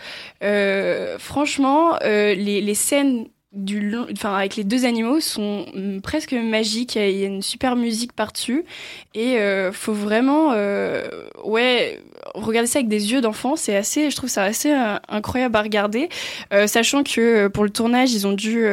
[1.20, 6.96] franchement, les, les scènes du enfin avec les deux animaux sont mm, presque magiques.
[6.96, 8.66] Il y a une super musique par-dessus
[9.16, 11.08] et euh, faut vraiment euh,
[11.44, 12.02] ouais
[12.36, 13.56] regarder ça avec des yeux d'enfant.
[13.56, 16.10] C'est assez, je trouve ça assez euh, incroyable à regarder,
[16.54, 18.66] euh, sachant que euh, pour le tournage ils ont dû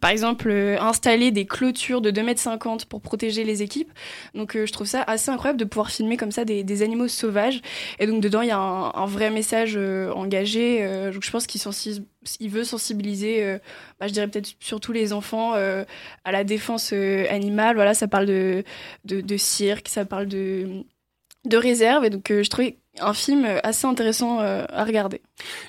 [0.00, 3.90] par exemple installer des clôtures de 2 mètres 50 pour protéger les équipes.
[4.34, 7.60] Donc je trouve ça assez incroyable de pouvoir filmer comme ça des, animaux sauvages
[8.00, 10.82] et donc dedans il y a un, vrai message engagé.
[11.12, 13.58] donc je pense qu'il veut sensibiliser,
[14.00, 17.76] bah, je dirais peut-être surtout les enfants à la défense animale.
[17.76, 18.64] Voilà, ça parle de,
[19.04, 20.84] de, de, cirque, ça parle de,
[21.44, 22.04] de réserve.
[22.04, 25.20] Et donc, je trouvais un film assez intéressant euh, à regarder.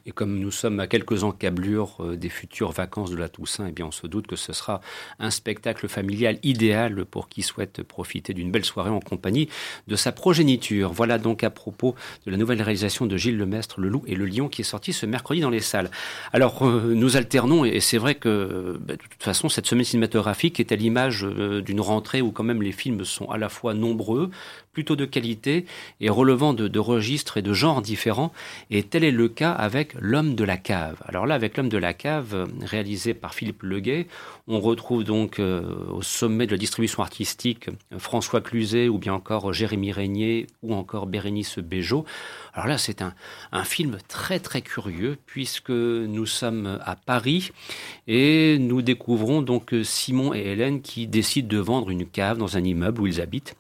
[0.06, 3.72] Et comme nous sommes à quelques encablures euh, des futures vacances de la Toussaint, eh
[3.72, 4.82] bien on se doute que ce sera
[5.20, 9.50] un spectacle familial idéal pour qui souhaite profiter d'une belle soirée en compagnie
[9.88, 10.94] de sa progéniture.
[10.94, 14.26] Voilà donc à propos de la nouvelle réalisation de Gilles Lemestre, Le Loup et le
[14.26, 15.90] Lion, qui est sortie ce mercredi dans les salles.
[16.32, 20.60] Alors euh, nous alternons, et c'est vrai que bah, de toute façon cette semaine cinématographique
[20.60, 24.30] est à l'image d'une rentrée où quand même les films sont à la fois nombreux,
[24.76, 25.66] plutôt de qualité
[26.02, 28.32] et relevant de, registres et de genres différents.
[28.70, 30.98] Et tel est le cas avec L'homme de la cave.
[31.08, 34.08] Alors là, avec L'homme de la cave, réalisé par Philippe Leguet,
[34.48, 39.54] on retrouve donc euh, au sommet de la distribution artistique François Cluzet ou bien encore
[39.54, 42.06] Jérémy Régnier ou encore Bérénice Béjot.
[42.54, 43.14] Alors là, c'est un,
[43.52, 47.52] un, film très très curieux puisque nous sommes à Paris
[48.08, 52.64] et nous découvrons donc Simon et Hélène qui décident de vendre une cave dans un
[52.64, 53.56] immeuble où ils habitent.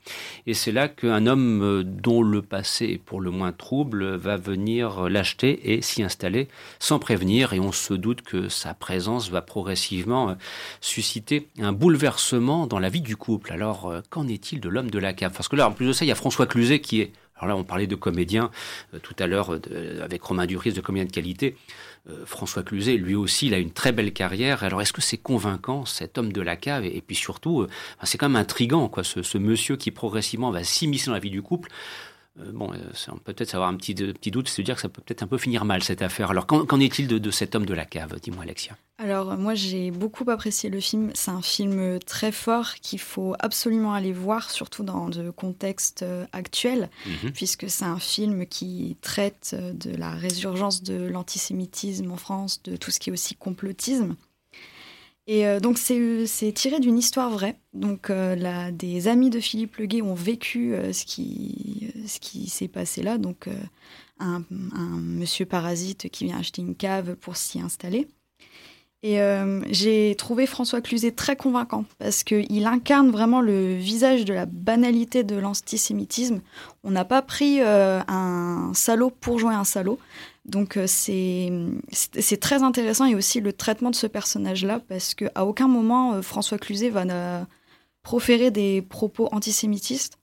[0.46, 5.10] Et c'est là qu'un homme dont le passé est pour le moins trouble va venir
[5.10, 6.48] l'acheter et s'y installer
[6.80, 10.38] sans prévenir et on se doute que sa présence va progressivement
[10.82, 13.52] susciter un bouleversement dans la vie du couple.
[13.52, 15.34] Alors qu'en est-il de l'homme de la cave?
[15.34, 17.48] Parce que là, en plus de ça, il y a François Cluzet qui est alors
[17.50, 18.50] là, on parlait de comédiens
[18.94, 19.60] euh, tout à l'heure
[20.02, 21.58] avec Romain Duris, de comédien de qualité.
[22.10, 24.64] Euh, François Cluzet, lui aussi, il a une très belle carrière.
[24.64, 26.86] Alors, est-ce que c'est convaincant, cet homme de la cave?
[26.86, 27.70] Et, puis surtout, euh,
[28.04, 31.30] c'est quand même intrigant, quoi, ce, ce, monsieur qui progressivement va s'immiscer dans la vie
[31.30, 31.70] du couple.
[32.36, 32.72] Bon,
[33.24, 35.38] peut-être avoir un petit, petit doute, c'est de dire que ça peut peut-être un peu
[35.38, 36.32] finir mal cette affaire.
[36.32, 38.78] Alors qu'en est-il de, de, cet homme de la cave Dis-moi, Alexia?
[38.98, 41.12] Alors moi j'ai beaucoup apprécié le film.
[41.14, 46.90] C'est un film très fort qu'il faut absolument aller voir, surtout dans le contexte actuel,
[47.06, 47.32] mhm.
[47.32, 52.92] puisque c'est un film qui traite de la résurgence de l'antisémitisme en France, de tout
[52.92, 54.16] ce qui est aussi complotisme.
[55.28, 57.56] Et euh, donc c'est tiré d'une histoire vraie.
[57.74, 62.68] Donc euh, des amis de Philippe Leguet ont vécu euh, ce qui, ce qui s'est
[62.68, 63.18] passé là.
[63.18, 63.50] Donc
[64.20, 64.44] un,
[64.76, 68.08] un, monsieur parasite qui vient acheter une cave pour s'y installer.
[69.04, 69.20] Et
[69.70, 75.24] j'ai trouvé François Cluzet très convaincant parce qu'il incarne vraiment le visage de la banalité
[75.24, 76.42] de l'antisémitisme.
[76.84, 80.00] On n'a pas pris un salaud pour jouer un salaud.
[80.46, 85.68] Donc euh, c'est très intéressant et aussi le traitement de ce personnage-là parce qu'à aucun
[85.68, 87.48] moment euh, François Cluzet va
[88.04, 90.20] proférer des propos antisémitistes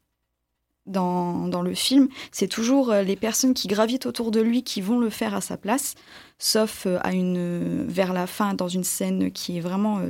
[0.86, 2.08] dans, dans le film.
[2.30, 5.40] C'est toujours euh, les personnes qui gravitent autour de lui qui vont le faire à
[5.40, 5.96] sa place,
[6.38, 10.00] sauf à une, vers la fin dans une scène qui est vraiment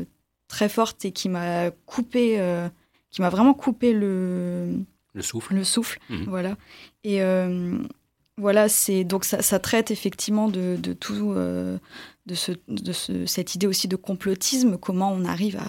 [0.46, 2.38] très forte et qui m'a coupé,
[3.10, 4.78] qui m'a vraiment coupé le,
[5.14, 5.54] le souffle.
[5.54, 6.24] Le souffle, mhm.
[6.28, 6.56] voilà.
[7.04, 7.22] Et
[8.38, 11.78] voilà, c'est donc ça, traite effectivement de, tout, euh,
[12.26, 12.34] de,
[13.26, 15.60] cette idée aussi de complotisme, comment on arrive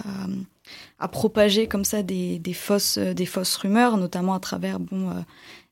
[0.98, 5.20] à, propager comme ça des, fausses, des fausses rumeurs, notamment à travers euh,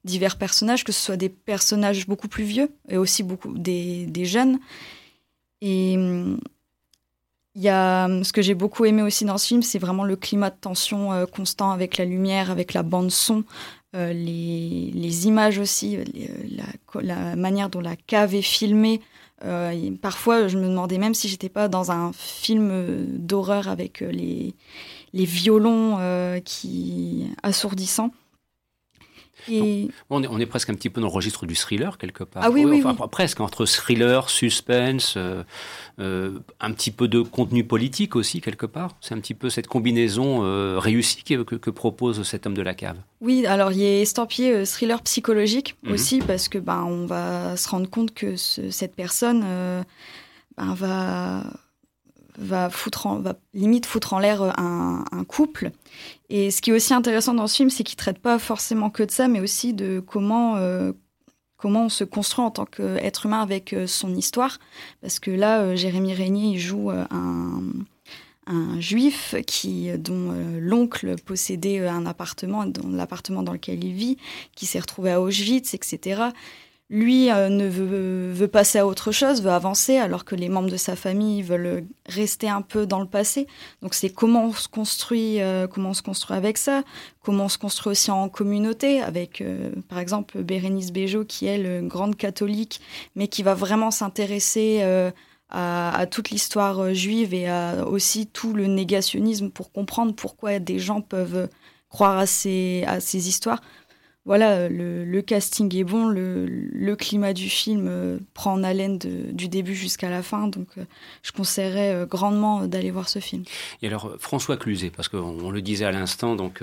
[0.04, 4.58] divers personnages, que ce soit des personnages beaucoup plus vieux et aussi beaucoup des, jeunes.
[5.62, 5.96] Et
[7.54, 10.16] il y a ce que j'ai beaucoup aimé aussi dans ce film, c'est vraiment le
[10.16, 13.44] climat de tension euh, constant avec la lumière, avec la bande son,
[13.94, 16.02] euh, les, images aussi, euh,
[17.02, 19.00] la, manière dont la cave est filmée.
[19.44, 24.54] Euh, parfois, je me demandais même si j'étais pas dans un film d'horreur avec les,
[25.12, 25.98] les violons
[26.44, 28.12] qui assourdissants.
[30.10, 32.42] On, est, presque un petit peu dans le registre du thriller, quelque part.
[32.44, 35.42] Ah oui, oui, Presque, entre thriller, suspense, euh,
[35.98, 38.96] euh, un petit peu de contenu politique aussi, quelque part.
[39.00, 42.96] C'est un petit peu cette combinaison euh, réussie que, propose cet homme de la cave.
[43.20, 45.92] Oui, alors il a estampillé thriller psychologique mhm.
[45.92, 49.40] aussi, parce que ben, on va se rendre compte que cette personne
[50.56, 51.42] ben, va
[52.38, 52.70] va,
[53.54, 55.70] limite foutre en l'air un, un, couple.
[56.30, 59.02] Et ce qui est aussi intéressant dans ce film, c'est qu'il traite pas forcément que
[59.02, 60.92] de ça, mais aussi de comment, euh,
[61.56, 64.58] comment on se construit en tant qu'être humain avec euh, son histoire.
[65.00, 67.62] Parce que là, euh, Jérémy Régnier, joue un,
[68.80, 74.16] juif qui, dont l'oncle possédait un appartement, dans l'appartement dans lequel il vit,
[74.56, 76.32] qui s'est retrouvé à Auschwitz, etc
[76.92, 80.76] lui euh, ne veut, passer à autre chose, veut avancer, alors que les membres de
[80.76, 83.46] sa famille veulent rester un peu dans le passé.
[83.80, 86.82] Donc c'est comment on se construit, euh, comment on se construit avec ça,
[87.22, 91.56] comment on se construit aussi en communauté, avec euh, par exemple Bérénice Bejo qui est
[91.56, 92.82] une grande catholique,
[93.16, 94.82] mais qui va vraiment s'intéresser
[95.48, 101.00] à, toute l'histoire juive et à aussi tout le négationnisme pour comprendre pourquoi des gens
[101.00, 101.48] peuvent
[101.88, 103.62] croire à ces, à ces histoires
[104.24, 109.74] voilà, le, casting est bon, le, climat du film euh, prend en haleine du début
[109.74, 110.84] jusqu'à la fin, donc euh,
[111.22, 113.42] je conseillerais euh, grandement d'aller voir ce film.
[113.80, 116.62] Et alors François Cluzet, parce qu'on le disait à l'instant, donc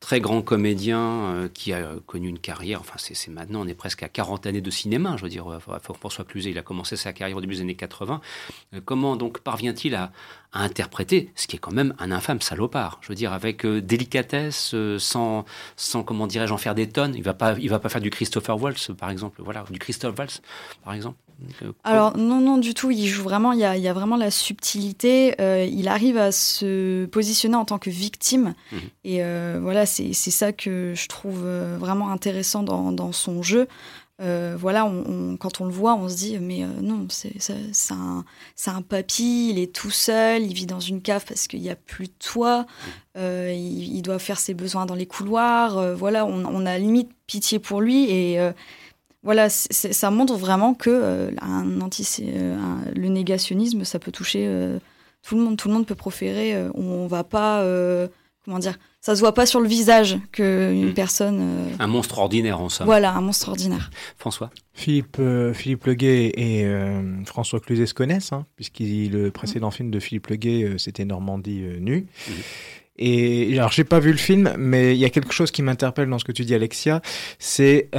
[0.00, 4.08] très grand comédien qui a connu une carrière, enfin c'est maintenant, on est presque à
[4.08, 5.46] 40 années de cinéma, je veux dire,
[5.98, 8.20] François Cluzet, il a commencé sa carrière au début des années 80.
[8.86, 10.12] comment donc parvient-il à,
[10.54, 12.98] à interpréter ce qui est quand même un infâme salopard.
[13.02, 15.44] Je veux dire, avec euh, délicatesse, euh, sans,
[15.76, 17.14] sans, comment dirais-je, en faire des tonnes.
[17.16, 19.42] Il va pas, il va pas faire du Christopher Waltz, par exemple.
[19.44, 20.40] Voilà, du Christophe Waltz,
[20.84, 21.16] par exemple.
[21.62, 22.92] Euh, Alors non, non, du tout.
[22.92, 23.52] Il joue vraiment.
[23.52, 25.34] Il y a, il y a vraiment la subtilité.
[25.68, 28.54] il arrive à se positionner en tant que victime.
[28.70, 28.80] Mhm.
[29.02, 29.22] Et
[29.60, 31.44] voilà, c'est ça que je trouve
[31.78, 33.66] vraiment intéressant dans, dans son jeu.
[34.20, 34.88] Euh, voilà,
[35.40, 37.34] quand on le voit, on se dit mais euh, non, c'est
[37.90, 38.24] un,
[38.68, 41.74] un, papy, il est tout seul, il vit dans une cave parce qu'il n'y a
[41.74, 42.64] plus de toit,
[43.16, 45.96] euh, il, doit faire ses besoins dans les couloirs.
[45.96, 48.38] voilà, on, a limite pitié pour lui et
[49.24, 54.48] voilà, ça montre vraiment que un anti, le négationnisme, ça peut toucher
[55.22, 55.56] tout le monde.
[55.56, 56.68] Tout le monde peut proférer.
[56.74, 57.64] on, ne va pas,
[58.44, 60.94] comment dire ça se voit pas sur le visage qu'une hmm.
[60.94, 61.38] personne.
[61.42, 62.86] Euh, un monstre ordinaire en somme.
[62.86, 63.90] Voilà, un monstre ordinaire.
[64.16, 64.48] François.
[64.72, 69.90] Philippe, euh, Philippe Leguet et euh, François Cluzet se connaissent, hein, puisque le précédent film
[69.90, 72.06] de Philippe Leguet, c'était Normandie nue.
[72.26, 72.32] Hmm.
[72.96, 76.08] Et alors, j'ai pas vu le film, mais il y a quelque chose qui m'interpelle
[76.08, 77.02] dans ce que tu dis, Alexia,
[77.38, 77.90] c'est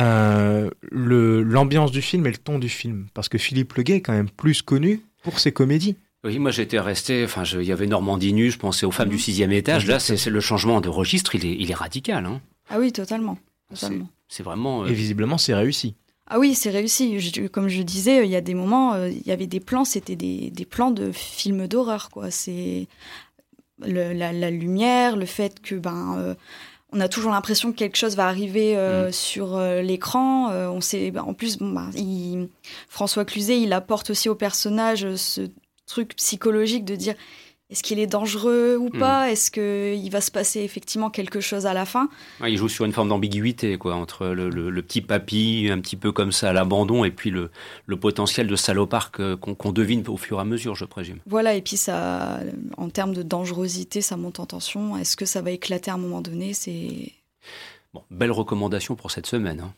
[0.92, 3.06] l'ambiance du film et le ton du film.
[3.14, 5.98] Parce que Philippe Leguet est quand même plus connu pour ses comédies.
[6.26, 9.20] Oui, moi j'étais resté, enfin il y avait Normandie nue, je pensais aux femmes du
[9.20, 9.86] sixième étage.
[9.88, 12.26] Là, c'est le changement de registre, il est, il est radical.
[12.26, 12.42] Hein.
[12.70, 13.38] Ah oui, totalement.
[13.70, 14.10] totalement.
[14.28, 14.86] c'est vraiment.
[14.86, 15.96] Et visiblement, c'est réussi.
[16.28, 17.20] Ah oui, c'est réussi.
[17.52, 20.50] comme je disais, il y a des moments, il y avait des plans, c'était des,
[20.50, 22.32] des, plans de films d'horreur, quoi.
[22.32, 22.88] C'est
[23.80, 26.36] la, la, lumière, le fait que ben
[26.96, 29.12] on a toujours l'impression que quelque chose va arriver euh, mm.
[29.12, 30.50] sur euh, l'écran.
[30.52, 31.90] Euh, on sait, bah, en plus, bon, bah,
[32.88, 35.42] François Cluzet, il apporte aussi au personnage ce
[35.86, 37.16] truc psychologique de dire
[37.72, 39.00] est-ce qu'il est dangereux ou hmm.
[39.00, 39.32] pas?
[39.32, 42.10] Est-ce qu'il va se passer effectivement quelque chose à la fin?
[42.46, 46.32] Il joue sur une forme d'ambiguïté, quoi, entre le, petit papy, un petit peu comme
[46.32, 47.50] ça à l'abandon, et puis le,
[48.00, 51.20] potentiel de salopard qu'on devine au fur et à mesure, je présume.
[51.26, 52.40] Voilà, et puis ça,
[52.78, 54.96] en termes de dangerosité, ça monte en tension.
[54.98, 56.54] Est-ce que ça va éclater à un moment donné?
[56.54, 57.14] C'est
[57.96, 59.62] bon, belle recommandation pour cette semaine.
[59.62, 59.74] Hein.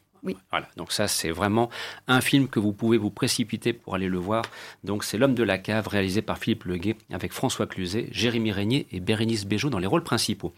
[0.52, 1.70] Voilà, donc ça c'est vraiment
[2.08, 4.44] un film que vous pouvez vous précipiter pour aller le voir.
[4.84, 8.88] Donc c'est L'homme de la cave réalisé par Philippe Leguet avec François Cluzet, Jérémy Régnier
[8.92, 10.54] et Bérénice Béjot dans les rôles principaux.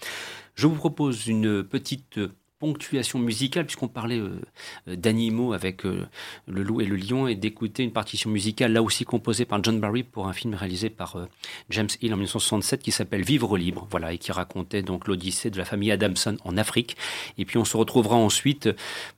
[0.55, 2.20] Je vous propose une petite
[2.60, 4.39] ponctuation musicale, puisqu'on parlait euh,
[4.88, 6.05] euh, d'animaux avec euh,
[6.47, 9.80] le loup et le lion, et d'écouter une partition musicale, là aussi composée par John
[9.80, 11.28] Barry pour un film réalisé par
[11.70, 15.57] James Hill en 1967 qui s'appelle Vivre libre, voilà, et qui racontait donc l'odyssée de
[15.57, 16.97] la famille Adamson en Afrique.
[17.38, 18.70] Et puis on se retrouvera ensuite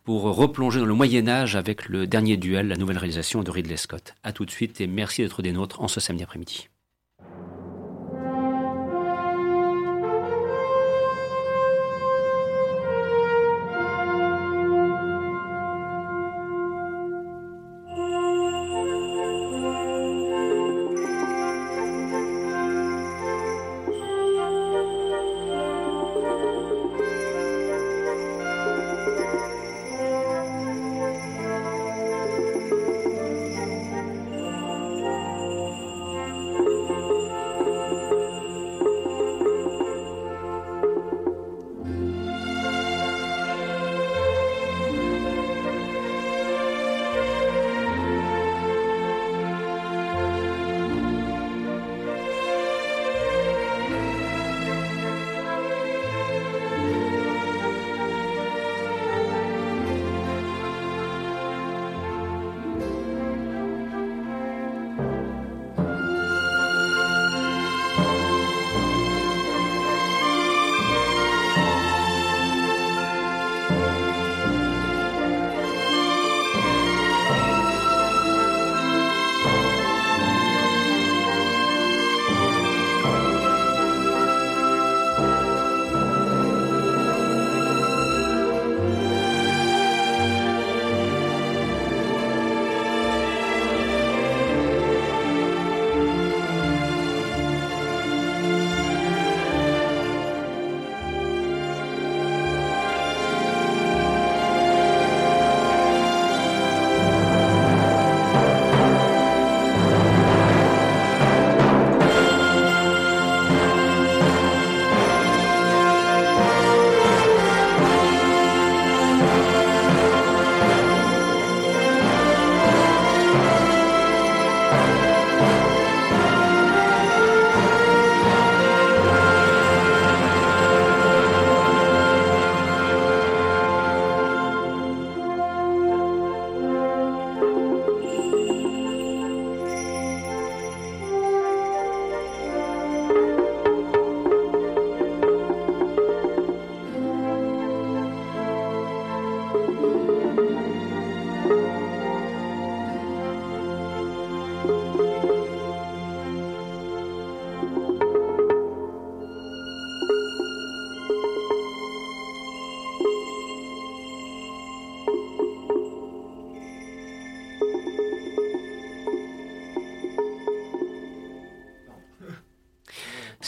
[0.04, 3.78] pour replonger dans le Moyen Âge avec le dernier duel, la nouvelle réalisation de Ridley
[3.78, 4.14] Scott.
[4.24, 6.71] À tout de suite et merci d'être des nôtres en ce samedi après-midi.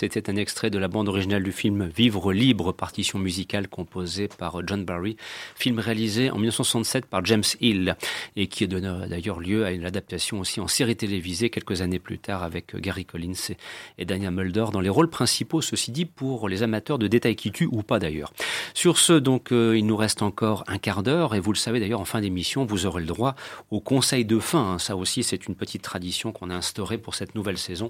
[0.04, 4.60] C'était un extrait de la bande originale du film Vivre libre, partition musicale composée par
[4.68, 5.16] John Barry,
[5.56, 7.96] film réalisé en 1967 par James Hill
[8.36, 12.20] et qui donne d'ailleurs lieu à une adaptation aussi en série télévisée quelques années plus
[12.20, 13.56] tard avec Gary Collins
[13.98, 17.54] et Daniel Mulder dans les rôles principaux, ceci dit pour les amateurs de détails qui
[17.54, 18.34] tuent ou pas d'ailleurs.
[18.74, 21.80] Sur ce, donc, euh, il nous reste encore un quart d'heure et vous le savez
[21.80, 23.36] d'ailleurs en fin d'émission, vous aurez le droit
[23.72, 24.74] au conseil de fin.
[24.74, 24.80] Hein.
[24.80, 27.90] Ça aussi, c'est une petite tradition qu'on a instaurée pour cette nouvelle saison.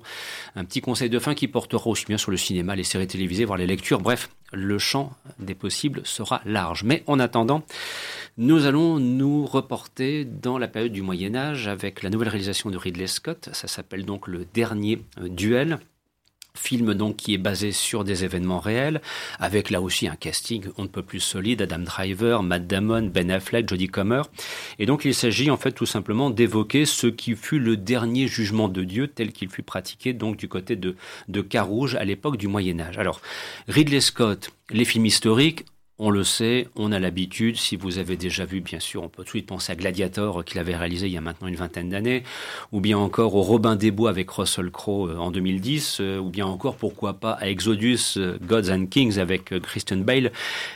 [0.56, 3.46] Un petit conseil de fin qui portera aussi bien sur le cinéma, les séries télévisées,
[3.46, 4.00] voire les lectures.
[4.00, 6.84] Bref, le champ des possibles sera large.
[6.84, 7.64] Mais en attendant,
[8.38, 12.78] nous allons nous reporter dans la période du Moyen Âge avec la nouvelle réalisation de
[12.78, 13.50] Ridley Scott.
[13.54, 15.80] Ça s'appelle donc Le Dernier Duel
[16.56, 19.02] Film donc qui est basé sur des événements réels,
[19.40, 23.32] avec là aussi un casting on ne peut plus solide, Adam Driver, Matt Damon, Ben
[23.32, 24.22] Affleck, Jodie Comer.
[24.78, 28.70] Et donc il s'agit en fait tout simplement d'évoquer ce qui fut le dernier jugement
[28.70, 30.96] de Dieu tel qu'il fut pratiqué donc du côté de,
[31.28, 33.00] de Carouge à l'époque du Moyen Âge.
[33.00, 33.20] Alors
[33.68, 35.66] Ridley Scott, les films historiques,
[36.00, 39.24] on le sait, on a l'habitude, si vous avez déjà vu, bien sûr, on peut
[39.24, 41.90] tout de suite penser à Gladiator qu'il avait réalisé il y a maintenant une vingtaine
[41.90, 42.24] d'années,
[42.72, 46.30] ou bien encore au Robin des Bois avec Russell Crowe euh, en 2010, euh, ou
[46.30, 50.32] bien encore, pourquoi pas, à Exodus, euh, Gods and Kings avec Christian Bale,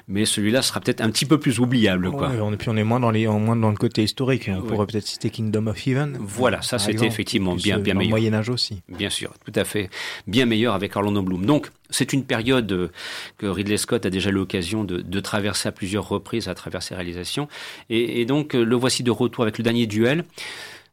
[0.08, 2.12] mais celui-là sera peut-être un petit peu plus oubliable.
[2.12, 2.30] Quoi.
[2.30, 4.86] Ouais, et puis on est moins dans, les, moins dans le côté historique, on pourrait
[4.86, 6.18] peut-être citer Kingdom of Heaven.
[6.20, 8.12] Voilà, ça c'était effectivement bien, bien meilleur.
[8.12, 8.82] Moyen-Âge aussi.
[8.88, 9.90] Bien sûr, tout à fait,
[10.28, 11.46] bien meilleur avec Orlando Bloom.
[11.46, 12.90] Donc, c'est une période euh,
[13.38, 17.48] que Ridley Scott a déjà l'occasion de, traverser à plusieurs reprises à travers ses réalisations.
[17.90, 20.26] Et, et, donc, euh, le voici de retour avec le dernier duel.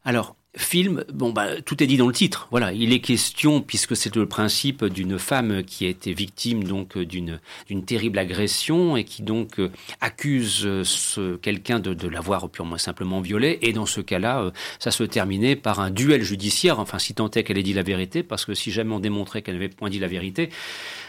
[0.05, 2.48] Alors, film, bon bah tout est dit dans le titre.
[2.50, 6.98] Voilà, il est question puisque c'est le principe d'une femme qui a été victime donc
[6.98, 7.40] d'une
[7.86, 13.59] terrible agression et qui donc euh, accuse ce quelqu'un de, de l'avoir purement simplement violée
[13.62, 16.78] et dans ce cas-là, ça se terminait par un duel judiciaire.
[16.78, 19.42] Enfin, si tant est qu'elle ait dit la vérité, parce que si jamais on démontrait
[19.42, 20.50] qu'elle n'avait point dit la vérité,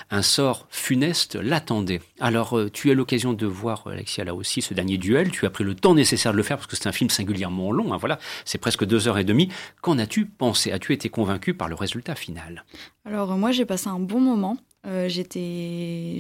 [0.10, 2.02] un sort funeste l'attendait.
[2.20, 5.32] Alors, euh, tu as l'occasion de voir, Alexia, là aussi, ce dernier duel.
[5.32, 7.72] Tu as pris le temps nécessaire de le faire parce que c'est un film singulièrement
[7.72, 7.94] long.
[7.94, 9.50] Hein, voilà, c'est presque deux heures et demie.
[9.82, 10.72] Qu'en as-tu pensé?
[10.72, 12.66] As-tu été convaincu par le résultat final?
[13.06, 14.58] Alors, moi, j'ai passé un bon moment.
[14.86, 16.20] Euh, j'étais,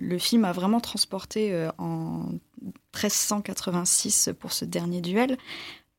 [0.00, 2.26] le film a vraiment transporté euh, en
[2.94, 5.36] 1386 pour ce dernier duel.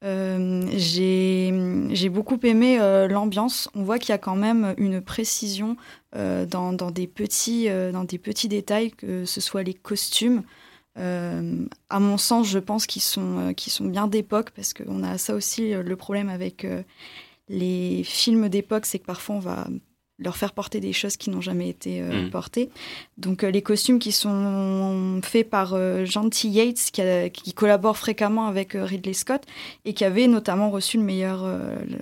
[0.05, 3.69] Euh, j'ai beaucoup aimé euh, l'ambiance.
[3.75, 5.75] On voit qu'il y a quand même une précision
[6.15, 10.43] euh, dans, dans, des petits, euh, dans des petits détails, que ce soit les costumes.
[10.95, 15.33] À mon sens, je pense qu'ils sont, qu'ils sont bien d'époque, parce qu'on a ça
[15.33, 16.67] aussi le problème avec
[17.47, 19.67] les films d'époque, c'est que parfois on va
[20.19, 22.29] leur faire porter des choses qui n'ont jamais été euh, mmh.
[22.29, 22.69] portées.
[23.17, 26.05] Donc euh, les costumes qui sont faits par euh.
[26.43, 29.43] Yates, qui, a, qui, collabore fréquemment avec Ridley Scott,
[29.85, 31.45] et qui avait notamment reçu le meilleur,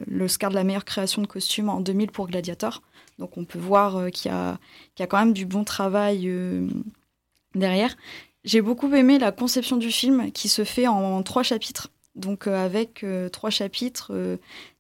[0.08, 2.82] l'Oscar de la meilleure création de costumes en 2000 pour Gladiator.
[3.20, 4.34] Donc on peut voir qu'il y,
[4.96, 6.32] qu y, a quand même du bon travail
[7.56, 7.96] derrière.
[8.44, 11.90] J'ai beaucoup aimé la conception du film qui se fait en, en trois chapitres.
[12.16, 14.12] Donc avec trois chapitres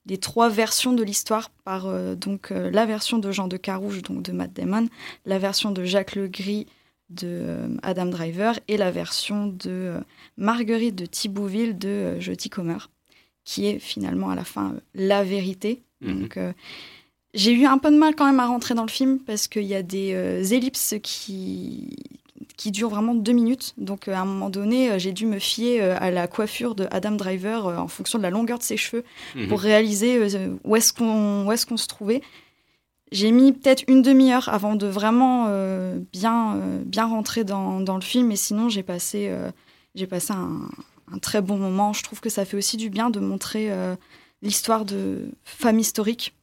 [0.07, 4.01] les trois versions de l'histoire par euh, donc euh, la version de Jean de Carouge
[4.01, 4.87] donc de Matt Damon,
[5.25, 6.67] la version de Jacques Legris
[7.09, 9.93] de euh, Adam Driver et la version de
[10.37, 12.89] Marguerite de Thibouville de Jody Comer,
[13.43, 15.81] qui est finalement à la fin la vérité.
[16.01, 16.21] Mhm.
[16.21, 16.39] Donc
[17.33, 19.63] j'ai eu un peu de mal quand même à rentrer dans le film parce qu'il
[19.63, 21.89] y a des ellipses qui
[22.55, 23.73] qui dure vraiment deux minutes.
[23.77, 26.75] Donc, euh, à un moment donné, euh, j'ai dû me fier euh, à la coiffure
[26.75, 29.03] de Adam Driver en fonction de la longueur de ses cheveux
[29.35, 29.47] mmh.
[29.47, 30.19] pour réaliser
[30.63, 32.21] où est-ce qu'on est qu'on se trouvait.
[33.11, 37.95] J'ai mis peut-être une demi-heure avant de vraiment euh, bien, euh, bien rentrer dans, dans,
[37.95, 39.49] le film, et sinon j'ai passé, euh,
[39.95, 40.67] j'ai passé un,
[41.13, 41.93] un, très bon moment.
[41.93, 43.71] Je trouve que ça fait aussi du bien de montrer
[44.41, 46.35] l'histoire de femmes historiques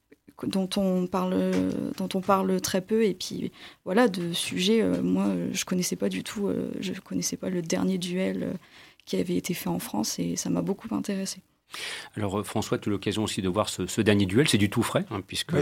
[0.42, 1.52] dont on parle
[1.96, 3.04] dont on parle très peu.
[3.04, 3.52] Et puis
[3.84, 7.62] voilà de sujets euh, moi je connaissais pas du tout euh, je connaissais pas le
[7.62, 8.52] dernier duel euh,
[9.06, 11.38] qui avait été fait en France et ça m'a beaucoup intéressé
[12.14, 14.84] alors François, tu as l'occasion aussi de voir ce, ce dernier duel, c'est du tout
[14.84, 15.60] frais, hein, puisque oui,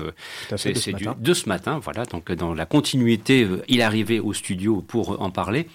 [0.51, 5.23] c'est de ce matin, voilà, donc dans la continuité, il est arrivé au studio pour
[5.23, 5.69] en parler.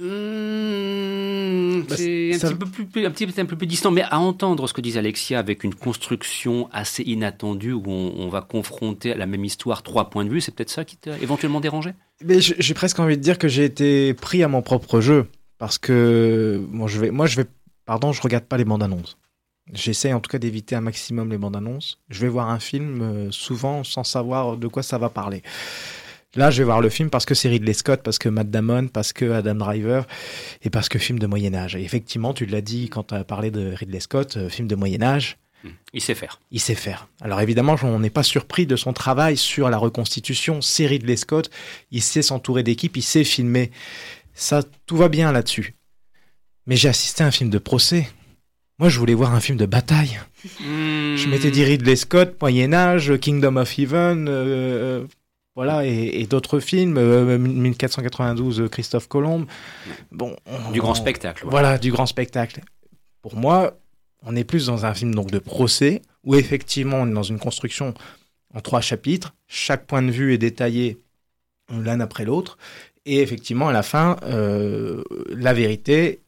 [0.00, 4.72] Mmh, c'est un, petit peu un, petit, un peu plus distant, mais à entendre ce
[4.72, 9.26] que disait Alexia avec une construction assez inattendue où on, on va confronter à la
[9.26, 11.90] même histoire trois points de vue, c'est peut-être ça qui t'a éventuellement dérangé?
[12.26, 15.26] J'ai presque envie de dire que j'ai été pris à mon propre jeu
[15.58, 17.46] parce que bon, je vais, moi je vais,
[17.84, 19.18] pardon, je regarde pas les bandes annonces.
[19.72, 21.98] J'essaie en tout cas d'éviter un maximum les bandes annonces.
[22.08, 25.42] Je vais voir un film euh, souvent sans savoir de quoi ça va parler.
[26.36, 28.86] Là, je vais voir le film parce que c'est Ridley Scott, parce que Matt Damon,
[28.86, 30.06] parce que Adam Driver
[30.62, 31.74] et parce que film de Moyen Âge.
[31.74, 34.76] Et effectivement, tu l'as dit quand tu as parlé de Ridley Scott, euh, film de
[34.76, 35.38] Moyen Âge.
[35.92, 36.40] Il sait faire.
[36.50, 37.08] Il sait faire.
[37.20, 40.62] Alors évidemment, on n'est pas surpris de son travail sur la reconstitution.
[40.62, 41.50] C'est Ridley Scott.
[41.90, 43.70] Il sait s'entourer d'équipes, il sait filmer.
[44.32, 45.74] Ça, tout va bien là-dessus.
[46.66, 48.08] Mais j'ai assisté à un film de procès.
[48.78, 50.18] Moi, je voulais voir un film de bataille.
[50.60, 51.16] Mmh.
[51.16, 55.04] Je m'étais dit Ridley Scott, Moyen Âge, Kingdom of Heaven, euh,
[55.60, 59.44] voilà, et, et d'autres films, euh, 1492, Christophe Colomb.
[60.10, 61.44] Bon, on, du grand spectacle.
[61.44, 61.50] Ouais.
[61.50, 62.62] Voilà, du grand spectacle.
[63.20, 63.78] Pour moi,
[64.22, 67.38] on est plus dans un film donc de procès où effectivement on est dans une
[67.38, 67.92] construction
[68.54, 69.34] en trois chapitres.
[69.48, 70.96] Chaque point de vue est détaillé
[71.68, 72.56] l'un après l'autre,
[73.04, 76.22] et effectivement à la fin, euh, la vérité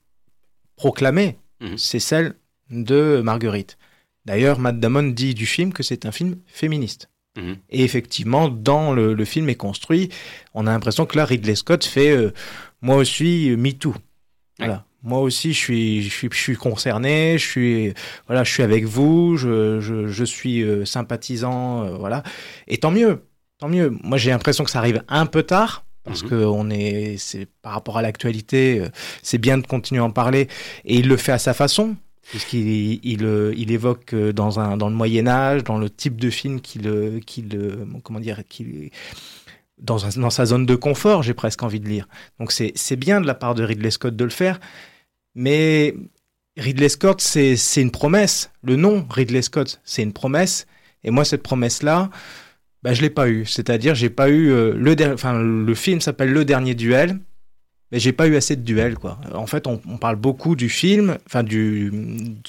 [0.76, 1.78] proclamée, mmh.
[1.78, 2.34] c'est celle
[2.68, 3.78] de Marguerite.
[4.26, 7.08] D'ailleurs, Matt Damon dit du film que c'est un film féministe.
[7.36, 7.56] Mhm.
[7.70, 10.10] Et effectivement, dans le, film est construit,
[10.54, 12.32] on a l'impression que là, Ridley Scott fait euh,
[12.80, 13.94] moi aussi, euh, me too.
[14.58, 14.84] Voilà.
[15.02, 17.94] Moi aussi, je suis, je suis, je suis concerné, je suis,
[18.28, 22.22] voilà, je suis avec vous, je, je, je suis euh, sympathisant, voilà.
[22.68, 23.26] Et tant mieux,
[23.58, 23.90] tant mieux.
[24.04, 26.28] Moi, j'ai l'impression que ça arrive un peu tard, parce mhm.
[26.28, 28.86] que on est, c'est par rapport à l'actualité,
[29.22, 30.48] c'est bien de continuer à en parler.
[30.84, 34.88] Et il le fait à sa façon puisqu'il il, euh, évoque euh, dans, un, dans
[34.88, 37.58] le Moyen Âge, dans le type de film qu'il euh, qu'il
[38.02, 38.90] comment dire qu'il
[39.78, 42.08] dans, dans sa zone de confort, j'ai presque envie de lire.
[42.38, 44.60] Donc c'est bien de la part de Ridley Scott de le faire,
[45.34, 45.94] mais
[46.56, 48.50] Ridley Scott c'est une promesse.
[48.62, 50.66] Le nom Ridley Scott c'est une promesse,
[51.02, 52.10] et moi cette promesse là,
[52.82, 53.44] bah, je l'ai pas eu.
[53.46, 54.52] C'est-à-dire j'ai pas eu
[55.12, 57.18] enfin le film s'appelle Le Dernier Duel
[57.92, 59.20] mais j'ai pas eu assez de duels quoi.
[59.34, 61.92] En fait, on, parle beaucoup du film, enfin du,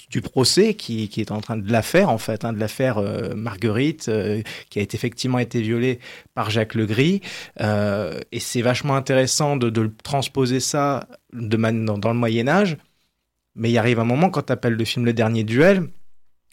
[0.10, 3.36] du procès qui, qui, est en train de l'affaire en fait, hein, de l'affaire euh,
[3.36, 6.00] Marguerite euh, qui a effectivement été violée
[6.34, 7.22] par Jacques Legris.
[7.60, 12.78] Euh, et c'est vachement intéressant de, de, transposer ça de dans, dans, le Moyen Âge.
[13.56, 15.90] Mais il arrive un moment quand tu appelles le film Le Dernier Duel,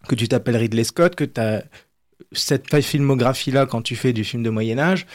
[0.09, 1.62] que tu t'appelles Ridley Scott, que tu as
[2.32, 5.07] cette filmographie là quand tu fais du film de Moyen Âge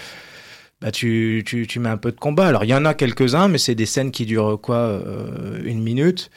[0.85, 2.45] bah tu, tu, tu, mets un peu de combat.
[2.45, 5.81] Alors il y en a quelques-uns, mais c'est des scènes qui durent quoi euh, une
[5.81, 6.29] minute.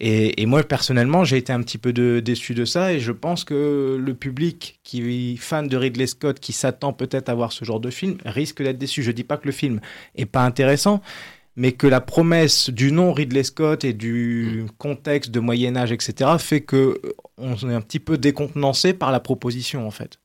[0.00, 4.00] Et, moi personnellement, j'ai été un petit peu déçu de ça, et je pense que
[4.02, 7.80] le public qui est fan de Ridley Scott, qui s'attend peut-être à voir ce genre
[7.80, 9.02] de film, risque d'être déçu.
[9.02, 9.78] Je dis pas que le film
[10.16, 11.02] est pas intéressant,
[11.54, 16.30] mais que la promesse du nom Ridley Scott et du contexte de Moyen Âge, etc.,
[16.38, 16.98] fait que
[17.36, 20.18] on est un petit peu décontenancé par la proposition en fait.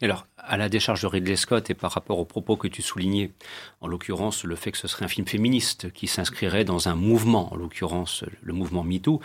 [0.00, 2.82] Et alors, à la décharge de Ridley Scott et par rapport aux propos que tu
[2.82, 3.32] soulignais,
[3.80, 7.52] en l'occurrence le fait que ce serait un film féministe qui s'inscrirait dans un mouvement,
[7.52, 9.20] en l'occurrence le mouvement MeToo,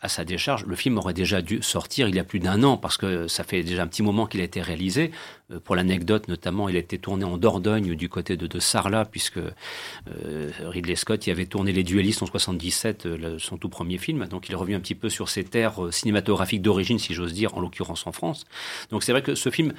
[0.00, 2.76] à sa décharge, le film aurait déjà dû sortir il y a plus d'un an
[2.76, 5.10] parce que ça fait déjà un petit moment qu'il a été réalisé.
[5.52, 9.04] Euh, pour l'anecdote notamment, il a été tourné en Dordogne du côté de, de Sarlat
[9.04, 13.98] puisque euh, Ridley Scott y avait tourné Les Duellistes en 77, euh, son tout premier
[13.98, 14.26] film.
[14.26, 17.60] Donc il revenu un petit peu sur ses terres cinématographiques d'origine, si j'ose dire, en
[17.60, 18.44] l'occurrence en France.
[18.90, 19.72] Donc c'est vrai que ce film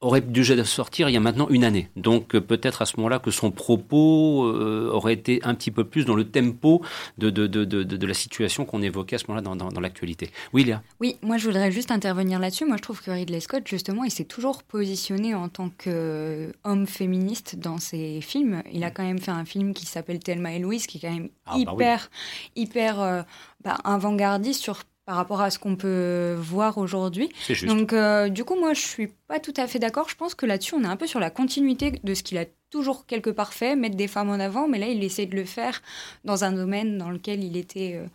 [0.00, 1.88] aurait dû sortir il y a maintenant une année.
[1.96, 5.84] Donc euh, peut-être à ce moment-là que son propos euh, aurait été un petit peu
[5.84, 6.82] plus dans le tempo
[7.18, 9.80] de, de, de, de, de la situation qu'on évoquait à ce moment-là dans, dans, dans
[9.80, 10.30] l'actualité.
[10.52, 10.82] Oui, Léa?
[11.00, 12.64] Oui, moi je voudrais juste intervenir là-dessus.
[12.64, 17.56] Moi je trouve que Ridley Scott, justement, il s'est toujours positionné en tant qu'homme féministe
[17.58, 18.62] dans ses films.
[18.72, 21.12] Il a quand même fait un film qui s'appelle Thelma et Louise, qui est quand
[21.12, 22.10] même ah, bah hyper,
[22.56, 23.22] hyper euh,
[23.62, 27.30] bah, avant-gardiste sur par rapport à ce qu'on peut voir aujourd'hui.
[27.66, 30.08] Donc, euh, du coup, moi, je suis pas tout à fait d'accord.
[30.08, 32.44] Je pense que là-dessus, on est un peu sur la continuité de ce qu'il a
[32.70, 35.44] toujours quelque part fait, mettre des femmes en avant, mais là, il essaie de le
[35.44, 35.82] faire
[36.24, 38.06] dans un domaine dans lequel il était, euh,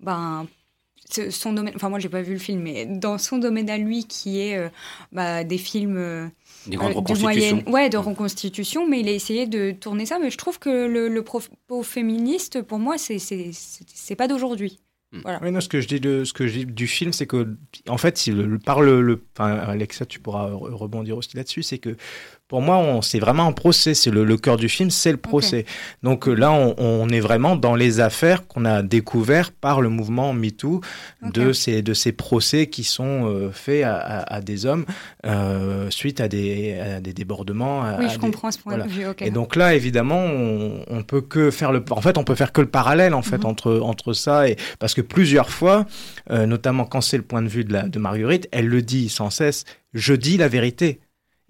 [0.00, 0.46] ben,
[1.28, 1.74] son domaine.
[1.76, 4.56] Enfin, moi, j'ai pas vu le film, mais dans son domaine à lui, qui est
[4.56, 4.70] euh,
[5.12, 6.30] bah, des films.
[6.66, 7.62] Des grandes reconstitutions.
[7.66, 10.18] ouais, de reconstitution, mais il a essayé de tourner ça.
[10.18, 14.80] Mais je trouve que le, le propos féministe, pour moi, c'est pas d'aujourd'hui.
[15.12, 15.20] Hmm.
[15.22, 15.40] Voilà.
[15.42, 17.56] Oui, non, ce que je dis de ce que je dis du film, c'est que
[17.88, 21.96] en fait, si le, par le, enfin, Alexa, tu pourras rebondir aussi là-dessus, c'est que
[22.48, 23.92] pour moi, c'est vraiment un procès.
[23.92, 25.66] C'est le, cœur du film, c'est le procès.
[26.02, 30.32] Donc euh, là, on, est vraiment dans les affaires qu'on a découvertes par le mouvement
[30.32, 30.80] MeToo
[31.22, 34.86] de ces de ces procès qui sont euh, faits à, des hommes
[35.26, 37.84] euh, suite à des, des débordements.
[37.98, 39.04] oui, je comprends ce point de vue.
[39.20, 41.84] Et donc là, évidemment, on, on, peut que faire le.
[41.90, 43.46] En fait, on peut faire que le parallèle en fait mhm.
[43.46, 45.84] entre entre ça et parce que plusieurs fois,
[46.30, 49.28] notamment quand c'est le point de vue de la de Marguerite, elle le dit sans
[49.28, 49.64] cesse.
[49.92, 51.00] Je dis la vérité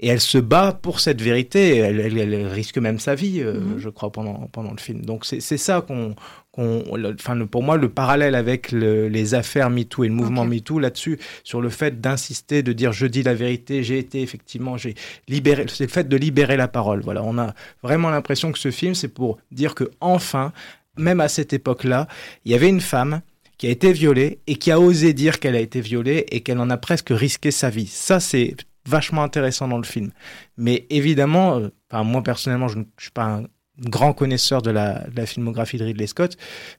[0.01, 1.77] et elle se bat pour cette vérité.
[1.77, 3.79] Elle, elle, risque même sa vie, euh, mhm.
[3.79, 5.05] je crois, pendant, pendant le film.
[5.05, 6.15] Donc c'est ça qu'on,
[6.57, 11.61] enfin, pour moi, le parallèle avec les affaires MeToo et le mouvement MeToo là-dessus, sur
[11.61, 14.95] le fait d'insister, de dire je dis la vérité, j'ai été effectivement, j'ai
[15.29, 17.01] libéré, c'est le fait de libérer la parole.
[17.03, 20.53] Voilà, on a vraiment l'impression que ce film, c'est pour dire que enfin,
[20.97, 22.09] même à cette époque-là,
[22.45, 23.21] il y avait une femme
[23.57, 26.61] qui a été violée et qui a osé dire qu'elle a été violée et qu'elle
[26.61, 27.89] en a presque risqué sa vie.
[27.89, 28.55] Ça, c'est
[28.89, 30.11] vachement intéressant dans le film.
[30.57, 31.69] Mais évidemment, euh,
[32.05, 33.45] moi personnellement, je ne suis pas un
[33.79, 36.37] grand connaisseur de la, filmographie de Ridley Scott,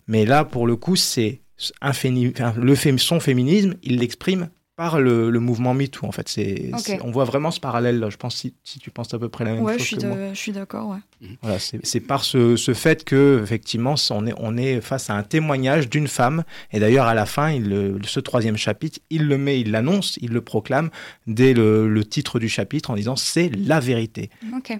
[0.08, 1.42] mais là, pour le coup, c'est
[1.72, 4.50] le son féminisme, il l'exprime
[4.80, 6.30] par le, le, mouvement MeToo, en fait.
[6.30, 6.72] C'est,
[7.04, 8.10] on voit vraiment ce parallèle-là.
[8.10, 9.78] Je pense si, si, tu penses à peu près la même chose.
[9.78, 11.00] Je suis, je suis d'accord, ouais.
[11.20, 11.36] Mhm.
[11.42, 15.24] Voilà, c'est, par ce, ce, fait que, effectivement, on est, on est face à un
[15.24, 16.46] témoignage d'une femme.
[16.72, 20.32] Et d'ailleurs, à la fin, il, ce troisième chapitre, il le met, il l'annonce, il
[20.32, 20.92] le proclame
[21.28, 24.30] dès le, le titre du chapitre en disant c'est la vérité.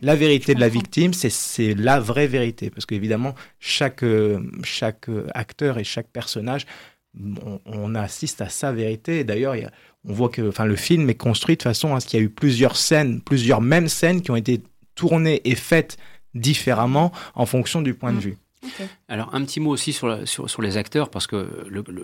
[0.02, 2.70] La vérité de la victime, c'est, c'est la vraie vérité.
[2.70, 4.06] Parce qu'évidemment, chaque,
[4.64, 6.66] chaque acteur et chaque personnage
[7.66, 9.24] on, assiste à sa vérité.
[9.24, 9.56] D'ailleurs,
[10.08, 12.26] on voit que enfin, le film est construit de façon à ce qu'il y a
[12.26, 14.62] eu plusieurs scènes, plusieurs mêmes scènes qui ont été
[14.96, 15.98] tournées et faites
[16.36, 18.22] différemment en fonction du point de mm.
[18.22, 18.38] vue.
[19.08, 21.48] Alors un petit mot aussi sur, sur, les acteurs, parce que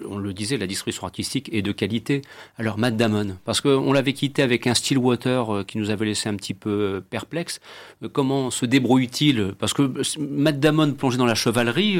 [0.10, 2.22] on le disait, la distribution artistique est de qualité.
[2.58, 6.30] Alors Matt Damon, parce qu'on l'avait quitté avec un Stillwater euh, qui nous avait laissé
[6.30, 7.60] un petit peu euh, perplexe.
[8.04, 9.54] Euh, comment se débrouille-t-il?
[9.60, 12.00] Parce que Matt Damon plongé dans la chevalerie,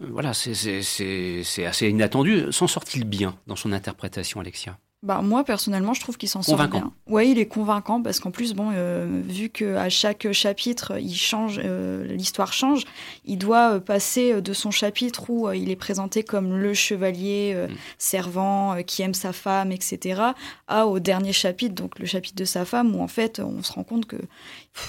[0.00, 2.52] voilà, c'est assez inattendu.
[2.52, 4.78] S'en sort-il bien dans son interprétation, Alexia?
[5.04, 6.90] Bah, moi, personnellement, je trouve qu'il s'en sort bien.
[7.06, 11.60] Oui, il est convaincant parce qu'en plus, bon, euh, vu qu'à chaque chapitre, il change,
[11.62, 12.84] euh, l'histoire change,
[13.26, 17.74] il doit euh, passer de son chapitre où il est présenté comme le chevalier mm.
[17.98, 20.22] servant qui aime sa femme, etc.,
[20.68, 23.72] à au dernier chapitre, donc le chapitre de sa femme, où en fait, on se
[23.72, 24.16] rend compte que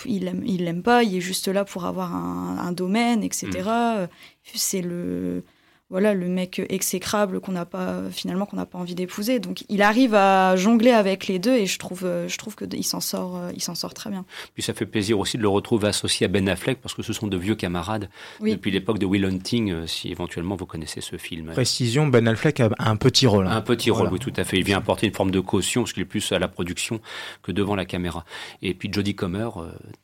[0.06, 3.48] il l'aime, il l'aime pas, il est juste là pour avoir un, domaine, etc.
[3.66, 4.08] Mm.
[4.54, 5.44] C'est le
[5.92, 9.40] voilà le mec exécrable qu'on n'a pas finalement qu'on n'a pas envie d'épouser.
[9.40, 12.66] Donc il arrive à jongler avec les deux et je trouve euh, je trouve que
[12.74, 14.26] il s'en sort euh, il s'en sort très bien.
[14.56, 17.14] Puis ça fait plaisir aussi de le retrouver associé à Ben Affleck parce que ce
[17.14, 18.10] sont de vieux camarades
[18.42, 21.52] depuis l'époque de Will Hunting euh, si éventuellement vous connaissez ce film.
[21.52, 23.46] Précision Ben Affleck a un petit rôle.
[23.46, 23.52] Hein.
[23.52, 24.58] Un petit rôle oui tout à fait.
[24.58, 27.00] Il vient apporter une forme de caution parce qu'il est plus à la production
[27.44, 28.26] que devant la caméra.
[28.64, 29.50] Et puis Jodie Comer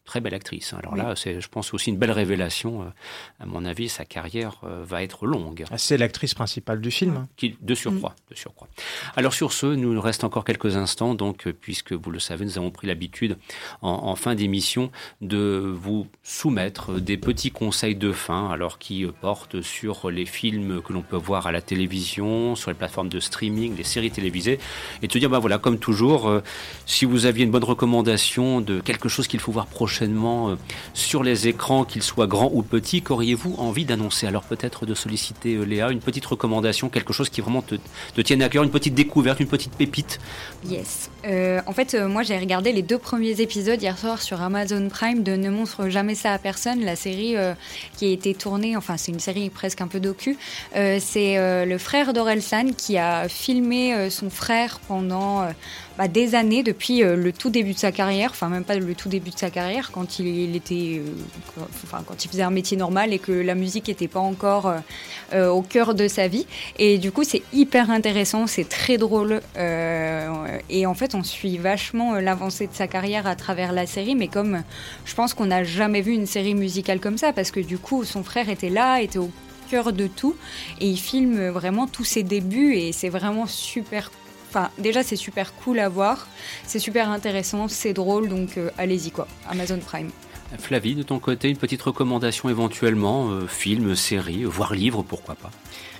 [0.06, 0.74] très belle actrice.
[0.74, 0.78] Hein.
[0.84, 2.86] Alors là c'est je pense aussi une belle révélation.
[3.40, 5.66] À mon avis sa carrière va être longue.
[5.72, 7.18] Ah, c'est l'actrice principale du film.
[7.18, 7.28] Hein.
[7.38, 8.68] Qui, de surcroît, de surcroît.
[9.16, 12.46] Alors sur ce, nous nous reste encore quelques instants, donc euh, puisque vous le savez,
[12.46, 13.38] nous avons pris l'habitude
[13.82, 19.62] en, fin d'émission de vous soumettre des petits conseils de fin, alors qui euh, portent
[19.62, 23.76] sur les films que l'on peut voir à la télévision, sur les plateformes de streaming,
[23.76, 24.60] les séries télévisées,
[25.02, 26.42] et te dire, bah voilà, comme toujours, euh,
[26.86, 30.56] si vous aviez une bonne recommandation de quelque chose qu'il faut voir prochainement
[30.94, 34.28] sur les écrans, qu'il soit grand ou petit, qu'auriez-vous envie d'annoncer?
[34.28, 37.76] Alors peut-être de solliciter Léa une petite recommandation, quelque chose qui vraiment te,
[38.16, 40.20] te tienne à cœur, une petite découverte, une petite pépite
[40.68, 41.10] Yes.
[41.26, 44.90] Euh, en fait, euh, moi j'ai regardé les deux premiers épisodes hier soir sur Amazon
[44.90, 47.54] Prime de Ne montre jamais ça à personne, la série euh,
[47.98, 50.38] qui a été tournée, enfin c'est une série presque un peu docu.
[50.74, 55.48] c'est le frère d'Orelsan qui a filmé son frère pendant
[55.98, 59.10] bah, des années, depuis le tout début de sa carrière, enfin même pas le tout
[59.10, 61.02] début de sa carrière, quand il, était,
[61.84, 64.74] enfin quand il faisait un métier normal et que la musique n'était pas encore
[65.34, 66.46] au cœur de sa vie.
[66.80, 69.42] Et du coup c'est hyper intéressant, c'est très drôle
[70.70, 74.16] et en fait on suit vachement euh, l'avancée de sa carrière à travers la série,
[74.16, 74.64] mais comme
[75.06, 78.04] je pense qu'on n'a jamais vu une série musicale comme ça, parce que du coup,
[78.04, 79.32] son frère était là, était au
[79.70, 80.36] cœur de tout,
[80.80, 84.12] et il filme vraiment tous ses débuts, et c'est vraiment super
[84.54, 86.28] Enfin, déjà, c'est super cool à voir,
[86.66, 90.12] c'est super intéressant, c'est drôle, donc euh, allez-y quoi, Amazon Prime.
[90.60, 95.52] Flavie, de ton côté, une petite recommandation éventuellement, euh, film, série, voire livre, pourquoi pas?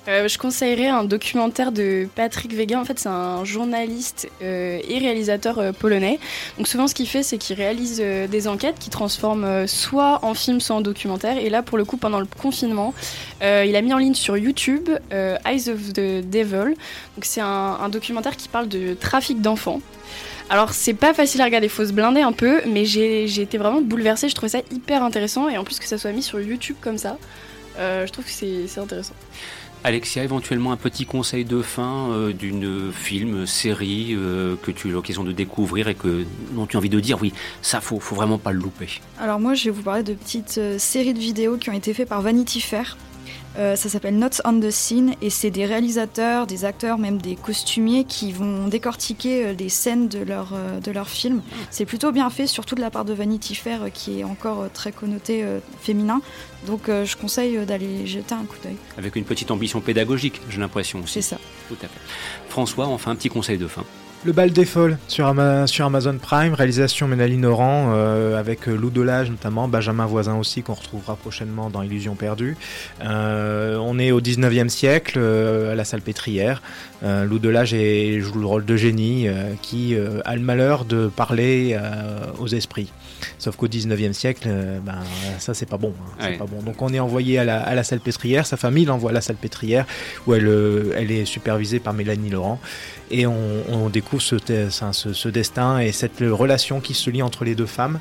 [0.08, 2.80] Euh, je conseillerais un documentaire de Patrick Vega.
[2.80, 6.20] En fait, c'est un journaliste euh, et réalisateur euh, polonais.
[6.58, 10.60] Donc souvent, ce qu'il fait, c'est qu'il réalise des enquêtes qui transforment soit en film,
[10.60, 11.38] soit en documentaire.
[11.38, 12.94] Et là, pour le coup, pendant le confinement,
[13.42, 16.76] il a mis en ligne sur YouTube Eyes of the Devil.
[17.16, 17.48] Donc c'est un,
[17.82, 19.82] un documentaire qui parle de trafic d'enfants.
[20.50, 23.82] Alors c'est pas facile à regarder, faut se blinder un peu, mais j'ai été vraiment
[23.82, 26.76] bouleversée, je trouvais ça hyper intéressant et en plus que ça soit mis sur YouTube
[26.82, 27.18] comme ça,
[27.78, 29.14] je trouve que c'est intéressant.
[29.84, 34.92] Alexia, éventuellement un petit conseil de fin euh, d'une film, série euh, que tu as
[34.92, 38.16] l'occasion de découvrir et que, dont tu as envie de dire oui, ça faut, faut
[38.16, 39.02] vraiment pas le louper.
[39.20, 41.96] Alors moi je vais vous parler de petites euh, séries de vidéos qui ont été
[41.96, 42.96] faites par Vanity Fair.
[43.58, 47.36] Euh, ça s'appelle Notes on the Scene et c'est des réalisateurs, des acteurs, même des
[47.36, 51.42] costumiers qui vont décortiquer euh, les scènes de leur, euh, de leur film.
[51.70, 54.92] C'est plutôt bien fait, surtout de la part de Vanity Fair qui est encore très
[54.92, 55.46] connoté
[55.82, 56.22] féminin.
[56.68, 58.76] Donc je conseille d'aller jeter un coup d'œil.
[58.98, 61.14] Avec une petite ambition pédagogique, j'ai l'impression aussi.
[61.14, 61.38] C'est ça.
[61.68, 62.00] Tout à fait.
[62.50, 63.84] François, enfin un petit conseil de fin.
[64.24, 69.32] Le bal des folles sur, Amazon Prime, réalisation Ménaline Oran, euh, avec euh, Lou Delage
[69.32, 72.56] notamment, Benjamin Voisin aussi, qu'on retrouvera prochainement dans Illusion perdue.
[73.04, 76.62] Euh, on est au 19e siècle, à la salle pétrière.
[77.02, 77.76] Lou Delage
[78.20, 79.28] joue le rôle de génie
[79.64, 79.96] qui
[80.26, 81.76] a le malheur de parler
[82.38, 82.92] aux esprits.
[83.38, 84.50] Sauf qu'au 19e siècle,
[84.84, 85.00] ben,
[85.40, 86.62] ça c'est pas bon, hein, pas bon.
[86.62, 89.86] Donc on est envoyé à la, salle pétrière, sa famille l'envoie à la salle pétrière,
[90.28, 90.50] où elle,
[90.96, 92.60] elle est supervisée par Mélanie Laurent.
[93.12, 94.38] Et on, on découvre ce,
[94.70, 98.00] ce, ce, destin et cette relation qui se lie entre les deux femmes.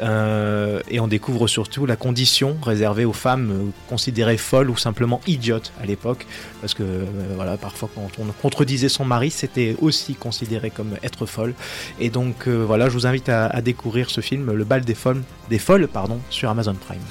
[0.00, 5.20] Euh, et on découvre surtout la condition réservée aux femmes euh, considérées folles ou simplement
[5.26, 6.26] idiotes à l'époque.
[6.62, 7.04] Parce que euh,
[7.34, 11.54] voilà, parfois quand on contredisait son mari, c'était aussi considéré comme être folle.
[12.00, 15.22] Et donc voilà, je vous invite à, à, découvrir ce film, Le bal des folles,
[15.50, 17.02] des folles pardon, sur Amazon Prime.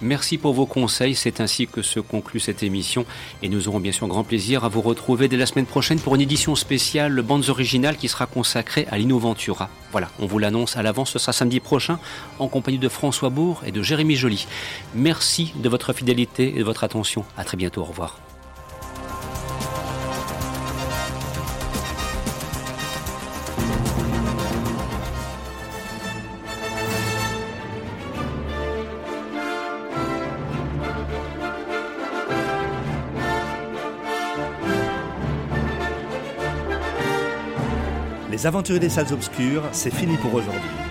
[0.00, 1.16] Merci pour vos conseils.
[1.16, 3.04] C'est ainsi que se conclut cette émission.
[3.42, 6.14] Et nous aurons bien sûr grand plaisir à vous retrouver dès la semaine prochaine pour
[6.14, 9.68] une édition spéciale Bandes Originales qui sera consacrée à l'Innoventura.
[9.90, 11.10] Voilà, on vous l'annonce à l'avance.
[11.10, 11.98] Ce sera samedi prochain
[12.38, 14.46] en compagnie de François Bourg et de Jérémy Joly.
[14.94, 17.24] Merci de votre fidélité et de votre attention.
[17.36, 17.82] À très bientôt.
[17.82, 18.27] Au revoir.
[38.38, 40.87] Les aventuriers des salles obscures, c'est fini pour aujourd'hui.